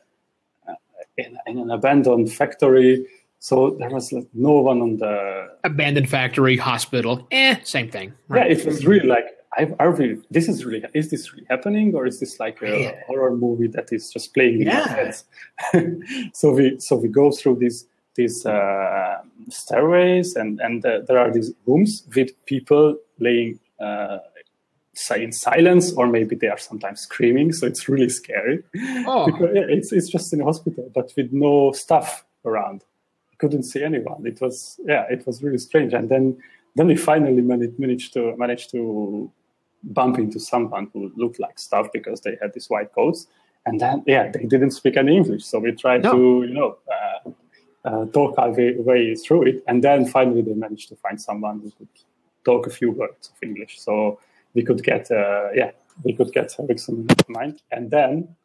in, 1.25 1.37
in 1.47 1.57
an 1.59 1.71
abandoned 1.71 2.31
factory. 2.31 3.05
So 3.39 3.75
there 3.79 3.89
was 3.89 4.11
like 4.11 4.27
no 4.33 4.59
one 4.59 4.81
on 4.81 4.97
the. 4.97 5.47
Abandoned 5.63 6.09
factory, 6.09 6.57
hospital, 6.57 7.27
eh, 7.31 7.55
same 7.63 7.89
thing. 7.89 8.13
Yeah, 8.33 8.45
it 8.45 8.65
was 8.65 8.85
really 8.85 9.07
like, 9.07 9.25
I, 9.57 9.73
are 9.79 9.91
we? 9.91 10.17
This 10.29 10.47
is 10.47 10.63
really. 10.63 10.83
Is 10.93 11.09
this 11.09 11.33
really 11.33 11.47
happening, 11.49 11.95
or 11.95 12.05
is 12.05 12.19
this 12.19 12.39
like 12.39 12.61
a 12.61 12.65
Man. 12.71 12.93
horror 13.07 13.35
movie 13.35 13.67
that 13.75 13.91
is 13.91 14.11
just 14.11 14.33
playing 14.33 14.61
in 14.61 14.67
our 14.69 14.73
Yeah. 14.75 14.95
heads? 14.95 15.23
so 16.33 16.51
we 16.53 16.79
so 16.79 16.95
we 16.97 17.07
go 17.09 17.31
through 17.31 17.57
these 17.57 17.85
these 18.15 18.45
uh, 18.45 19.17
stairways, 19.49 20.35
and 20.35 20.59
and 20.61 20.85
uh, 20.85 21.01
there 21.07 21.17
are 21.17 21.31
these 21.31 21.51
rooms 21.65 22.03
with 22.15 22.29
people 22.45 22.97
laying. 23.19 23.59
Uh, 23.79 24.19
say 24.93 25.23
in 25.23 25.31
silence, 25.31 25.93
or 25.93 26.07
maybe 26.07 26.35
they 26.35 26.47
are 26.47 26.57
sometimes 26.57 27.01
screaming. 27.01 27.53
So 27.53 27.65
it's 27.67 27.87
really 27.87 28.09
scary. 28.09 28.63
Oh. 29.07 29.25
Because, 29.31 29.51
yeah, 29.55 29.65
it's 29.67 29.91
it's 29.91 30.09
just 30.09 30.33
in 30.33 30.41
a 30.41 30.45
hospital, 30.45 30.89
but 30.93 31.11
with 31.15 31.31
no 31.31 31.71
staff 31.71 32.25
around. 32.45 32.83
You 33.31 33.37
couldn't 33.37 33.63
see 33.63 33.83
anyone. 33.83 34.25
It 34.25 34.41
was 34.41 34.79
yeah, 34.85 35.05
it 35.09 35.25
was 35.25 35.41
really 35.43 35.57
strange. 35.57 35.93
And 35.93 36.09
then 36.09 36.37
then 36.75 36.87
we 36.87 36.95
finally 36.95 37.41
managed 37.41 37.79
managed 37.79 38.13
to 38.13 38.35
managed 38.37 38.71
to 38.71 39.31
bump 39.83 40.19
into 40.19 40.39
someone 40.39 40.89
who 40.93 41.11
looked 41.15 41.39
like 41.39 41.57
staff 41.57 41.87
because 41.91 42.21
they 42.21 42.37
had 42.41 42.53
these 42.53 42.69
white 42.69 42.93
coats. 42.93 43.27
And 43.65 43.79
then 43.79 44.03
yeah, 44.07 44.29
they 44.31 44.45
didn't 44.45 44.71
speak 44.71 44.97
any 44.97 45.15
English, 45.17 45.45
so 45.45 45.59
we 45.59 45.71
tried 45.71 46.03
No. 46.03 46.11
to 46.11 46.17
you 46.47 46.53
know. 46.53 46.77
Uh, 46.91 47.29
uh, 47.83 48.05
talk 48.13 48.37
our 48.37 48.51
way, 48.51 48.75
way 48.77 49.15
through 49.15 49.41
it, 49.41 49.63
and 49.67 49.83
then 49.83 50.05
finally 50.05 50.43
they 50.43 50.53
managed 50.53 50.87
to 50.87 50.95
find 50.97 51.19
someone 51.19 51.59
who 51.61 51.71
could 51.71 51.87
talk 52.45 52.67
a 52.67 52.69
few 52.69 52.91
words 52.91 53.31
of 53.31 53.37
English. 53.41 53.79
So 53.79 54.19
we 54.53 54.63
could 54.63 54.83
get, 54.83 55.09
uh, 55.11 55.49
yeah, 55.53 55.71
we 56.03 56.13
could 56.13 56.31
get 56.31 56.53
her 56.53 56.65
mind, 57.27 57.61
and 57.71 57.91
then 57.91 58.35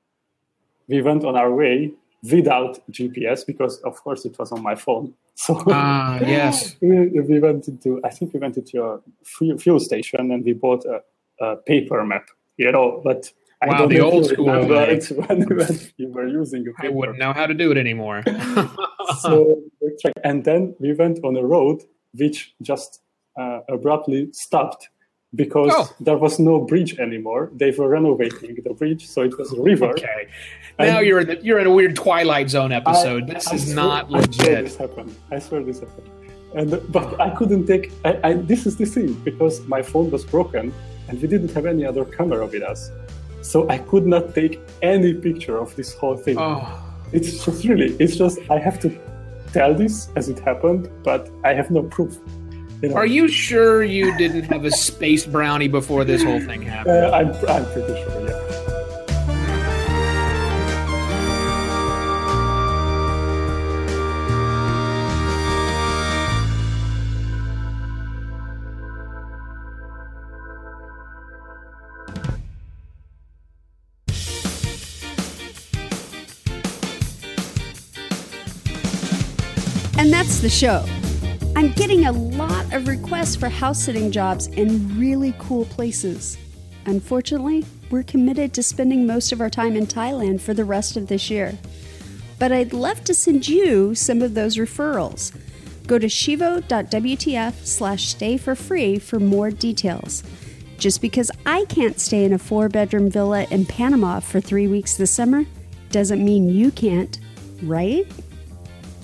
we 0.88 1.02
went 1.02 1.24
on 1.24 1.36
our 1.36 1.52
way 1.52 1.92
without 2.30 2.80
GPS 2.90 3.46
because, 3.46 3.78
of 3.80 4.02
course, 4.02 4.24
it 4.24 4.38
was 4.38 4.52
on 4.52 4.62
my 4.62 4.74
phone. 4.74 5.14
So 5.38 5.62
Ah, 5.66 6.18
yes. 6.20 6.76
we, 6.80 7.20
we 7.20 7.38
went 7.40 7.68
into, 7.68 8.00
I 8.02 8.08
think 8.08 8.32
we 8.32 8.40
went 8.40 8.56
into 8.56 8.82
a 8.82 9.00
fuel, 9.58 9.78
station 9.78 10.30
and 10.32 10.42
we 10.42 10.54
bought 10.54 10.82
a, 10.86 11.02
a 11.44 11.56
paper 11.56 12.02
map, 12.06 12.26
you 12.56 12.72
know, 12.72 13.02
but 13.04 13.30
I 13.60 13.66
Wow, 13.66 13.86
the 13.86 14.00
old 14.00 14.24
school 14.24 14.66
way. 14.66 14.98
when, 15.10 15.42
when 15.42 15.80
you 15.98 16.08
were 16.08 16.26
using 16.26 16.64
a 16.68 16.86
I 16.86 16.88
wouldn't 16.88 17.18
know 17.18 17.34
how 17.34 17.46
to 17.46 17.52
do 17.52 17.70
it 17.70 17.76
anymore. 17.76 18.22
so 19.20 19.62
and 20.24 20.44
then 20.46 20.74
we 20.78 20.94
went 20.94 21.22
on 21.22 21.36
a 21.36 21.44
road 21.44 21.82
which 22.14 22.54
just 22.62 23.02
uh, 23.38 23.60
abruptly 23.68 24.28
stopped 24.32 24.88
because 25.34 25.72
Oh. 25.74 25.90
there 26.00 26.16
was 26.16 26.38
no 26.38 26.60
bridge 26.60 26.98
anymore. 26.98 27.50
They 27.54 27.70
were 27.72 27.88
renovating 27.88 28.56
the 28.64 28.74
bridge, 28.74 29.06
so 29.06 29.22
it 29.22 29.36
was 29.38 29.52
a 29.52 29.60
river. 29.60 29.86
okay. 29.90 30.28
Now 30.78 31.00
you're 31.00 31.20
in 31.20 31.26
the, 31.28 31.36
you're 31.42 31.58
in 31.58 31.66
a 31.66 31.70
weird 31.72 31.96
Twilight 31.96 32.50
Zone 32.50 32.72
episode. 32.72 33.24
I- 33.30 33.34
this 33.34 33.48
I 33.48 33.54
is 33.56 33.64
swear- 33.64 33.76
not 33.76 34.04
I 34.06 34.08
swear 34.08 34.20
legit. 34.22 34.64
this 34.64 34.76
happened. 34.76 35.14
I 35.30 35.38
swear 35.38 35.62
this 35.62 35.80
happened. 35.80 36.08
And 36.54 36.80
but 36.92 37.20
I 37.20 37.30
couldn't 37.30 37.66
take. 37.66 37.92
I, 38.04 38.18
I, 38.24 38.32
this 38.34 38.66
is 38.66 38.76
the 38.76 38.86
thing 38.86 39.12
because 39.24 39.60
my 39.66 39.82
phone 39.82 40.10
was 40.10 40.24
broken 40.24 40.72
and 41.08 41.20
we 41.20 41.28
didn't 41.28 41.52
have 41.52 41.66
any 41.66 41.84
other 41.84 42.04
camera 42.04 42.46
with 42.46 42.62
us, 42.62 42.90
so 43.42 43.68
I 43.68 43.78
could 43.78 44.06
not 44.06 44.34
take 44.34 44.60
any 44.82 45.12
picture 45.12 45.58
of 45.58 45.74
this 45.76 45.94
whole 45.94 46.16
thing. 46.16 46.36
Oh, 46.38 46.62
It's 47.12 47.44
just 47.44 47.64
really, 47.64 47.94
it's 48.00 48.16
just, 48.16 48.38
I 48.50 48.58
have 48.58 48.80
to 48.80 48.88
tell 49.52 49.72
this 49.74 50.08
as 50.16 50.28
it 50.28 50.38
happened, 50.40 50.88
but 51.04 51.30
I 51.44 51.52
have 51.54 51.70
no 51.70 51.82
proof. 51.84 52.18
You 52.82 52.90
know, 52.90 52.96
Are 52.96 53.06
you 53.06 53.26
sure 53.28 53.82
you 53.82 54.16
didn't 54.18 54.42
have 54.44 54.66
a 54.66 54.70
space 54.70 55.24
brownie 55.24 55.68
before 55.68 56.04
this 56.04 56.22
whole 56.22 56.40
thing 56.40 56.60
happened? 56.60 57.06
Uh, 57.06 57.10
I'm, 57.10 57.28
I'm 57.48 57.64
pretty 57.72 57.94
sure, 58.02 58.28
yeah. 58.28 58.42
And 79.98 80.12
that's 80.12 80.40
the 80.40 80.50
show. 80.50 80.84
I'm 81.56 81.72
getting 81.72 82.04
a 82.04 82.12
lot 82.12 82.70
of 82.74 82.86
requests 82.86 83.34
for 83.34 83.48
house 83.48 83.82
sitting 83.82 84.12
jobs 84.12 84.48
in 84.48 85.00
really 85.00 85.34
cool 85.38 85.64
places. 85.64 86.36
Unfortunately, 86.84 87.64
we're 87.88 88.02
committed 88.02 88.52
to 88.52 88.62
spending 88.62 89.06
most 89.06 89.32
of 89.32 89.40
our 89.40 89.48
time 89.48 89.74
in 89.74 89.86
Thailand 89.86 90.42
for 90.42 90.52
the 90.52 90.66
rest 90.66 90.98
of 90.98 91.06
this 91.06 91.30
year. 91.30 91.56
But 92.38 92.52
I'd 92.52 92.74
love 92.74 93.04
to 93.04 93.14
send 93.14 93.48
you 93.48 93.94
some 93.94 94.20
of 94.20 94.34
those 94.34 94.58
referrals. 94.58 95.34
Go 95.86 95.98
to 95.98 96.10
shivo.wtf 96.10 97.64
slash 97.64 98.08
stay 98.08 98.36
for 98.36 98.54
free 98.54 98.98
for 98.98 99.18
more 99.18 99.50
details. 99.50 100.24
Just 100.76 101.00
because 101.00 101.30
I 101.46 101.64
can't 101.70 101.98
stay 101.98 102.24
in 102.24 102.34
a 102.34 102.38
four 102.38 102.68
bedroom 102.68 103.08
villa 103.08 103.44
in 103.50 103.64
Panama 103.64 104.20
for 104.20 104.42
three 104.42 104.68
weeks 104.68 104.98
this 104.98 105.10
summer 105.10 105.46
doesn't 105.88 106.22
mean 106.22 106.50
you 106.50 106.70
can't, 106.70 107.18
right? 107.62 108.06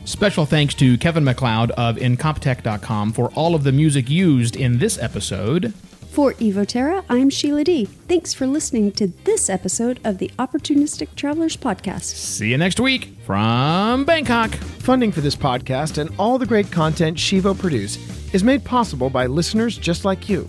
Special 0.05 0.45
thanks 0.47 0.75
to 0.75 0.99
Kevin 0.99 1.25
MacLeod 1.25 1.71
of 1.73 1.97
Incompetech.com 1.97 3.13
for 3.13 3.31
all 3.35 3.55
of 3.55 3.63
the 3.63 3.73
music 3.73 4.11
used 4.11 4.57
in 4.57 4.79
this 4.79 4.99
episode. 4.99 5.73
For 6.11 6.35
Evoterra, 6.35 7.05
I'm 7.09 7.31
Sheila 7.31 7.65
Dee 7.65 7.87
Thanks 7.87 8.35
for 8.35 8.47
listening 8.47 8.93
to 8.93 9.07
this 9.07 9.49
episode 9.49 9.99
of 10.05 10.19
the 10.19 10.31
Opportunistic 10.39 11.15
Travelers 11.15 11.57
Podcast. 11.57 12.03
See 12.03 12.51
you 12.51 12.59
next 12.59 12.81
week 12.81 13.17
from 13.25 14.05
Bangkok. 14.05 14.55
Funding 14.55 15.13
for 15.13 15.21
this 15.23 15.37
podcast 15.37 15.99
and 15.99 16.11
all 16.19 16.37
the 16.37 16.47
great 16.47 16.71
content 16.71 17.17
Shivo 17.17 17.59
produce 17.59 17.97
is 18.35 18.45
made 18.45 18.65
possible 18.65 19.09
by 19.09 19.27
listeners 19.27 19.79
just 19.79 20.05
like 20.05 20.29
you. 20.29 20.43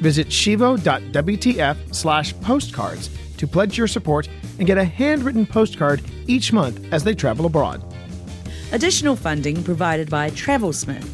Visit 0.00 0.32
shivo.wtf 0.32 1.94
slash 1.94 2.34
postcards 2.40 3.10
to 3.36 3.46
pledge 3.46 3.78
your 3.78 3.86
support 3.86 4.28
and 4.58 4.66
get 4.66 4.78
a 4.78 4.84
handwritten 4.84 5.46
postcard 5.46 6.02
each 6.26 6.52
month 6.52 6.84
as 6.92 7.04
they 7.04 7.14
travel 7.14 7.46
abroad. 7.46 7.93
Additional 8.74 9.14
funding 9.14 9.62
provided 9.62 10.10
by 10.10 10.30
Travelsmith, 10.30 11.08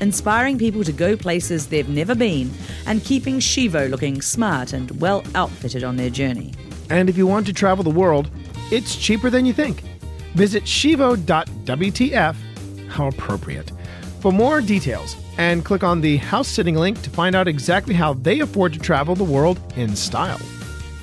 inspiring 0.00 0.56
people 0.56 0.82
to 0.82 0.92
go 0.92 1.14
places 1.14 1.66
they've 1.66 1.86
never 1.86 2.14
been 2.14 2.50
and 2.86 3.04
keeping 3.04 3.38
Shivo 3.38 3.90
looking 3.90 4.22
smart 4.22 4.72
and 4.72 4.98
well 4.98 5.22
outfitted 5.34 5.84
on 5.84 5.96
their 5.96 6.08
journey. 6.08 6.54
And 6.88 7.10
if 7.10 7.18
you 7.18 7.26
want 7.26 7.44
to 7.48 7.52
travel 7.52 7.84
the 7.84 7.90
world, 7.90 8.30
it's 8.70 8.96
cheaper 8.96 9.28
than 9.28 9.44
you 9.44 9.52
think. 9.52 9.82
Visit 10.36 10.66
shivo.wtf, 10.66 12.36
how 12.88 13.08
appropriate, 13.08 13.70
for 14.20 14.32
more 14.32 14.62
details 14.62 15.14
and 15.36 15.66
click 15.66 15.84
on 15.84 16.00
the 16.00 16.16
house 16.16 16.48
sitting 16.48 16.76
link 16.76 17.02
to 17.02 17.10
find 17.10 17.36
out 17.36 17.46
exactly 17.46 17.92
how 17.92 18.14
they 18.14 18.40
afford 18.40 18.72
to 18.72 18.78
travel 18.78 19.14
the 19.14 19.22
world 19.22 19.60
in 19.76 19.94
style. 19.94 20.40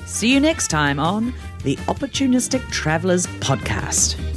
See 0.07 0.33
you 0.33 0.39
next 0.39 0.69
time 0.69 0.99
on 0.99 1.35
the 1.63 1.75
Opportunistic 1.85 2.67
Travelers 2.71 3.27
Podcast. 3.27 4.28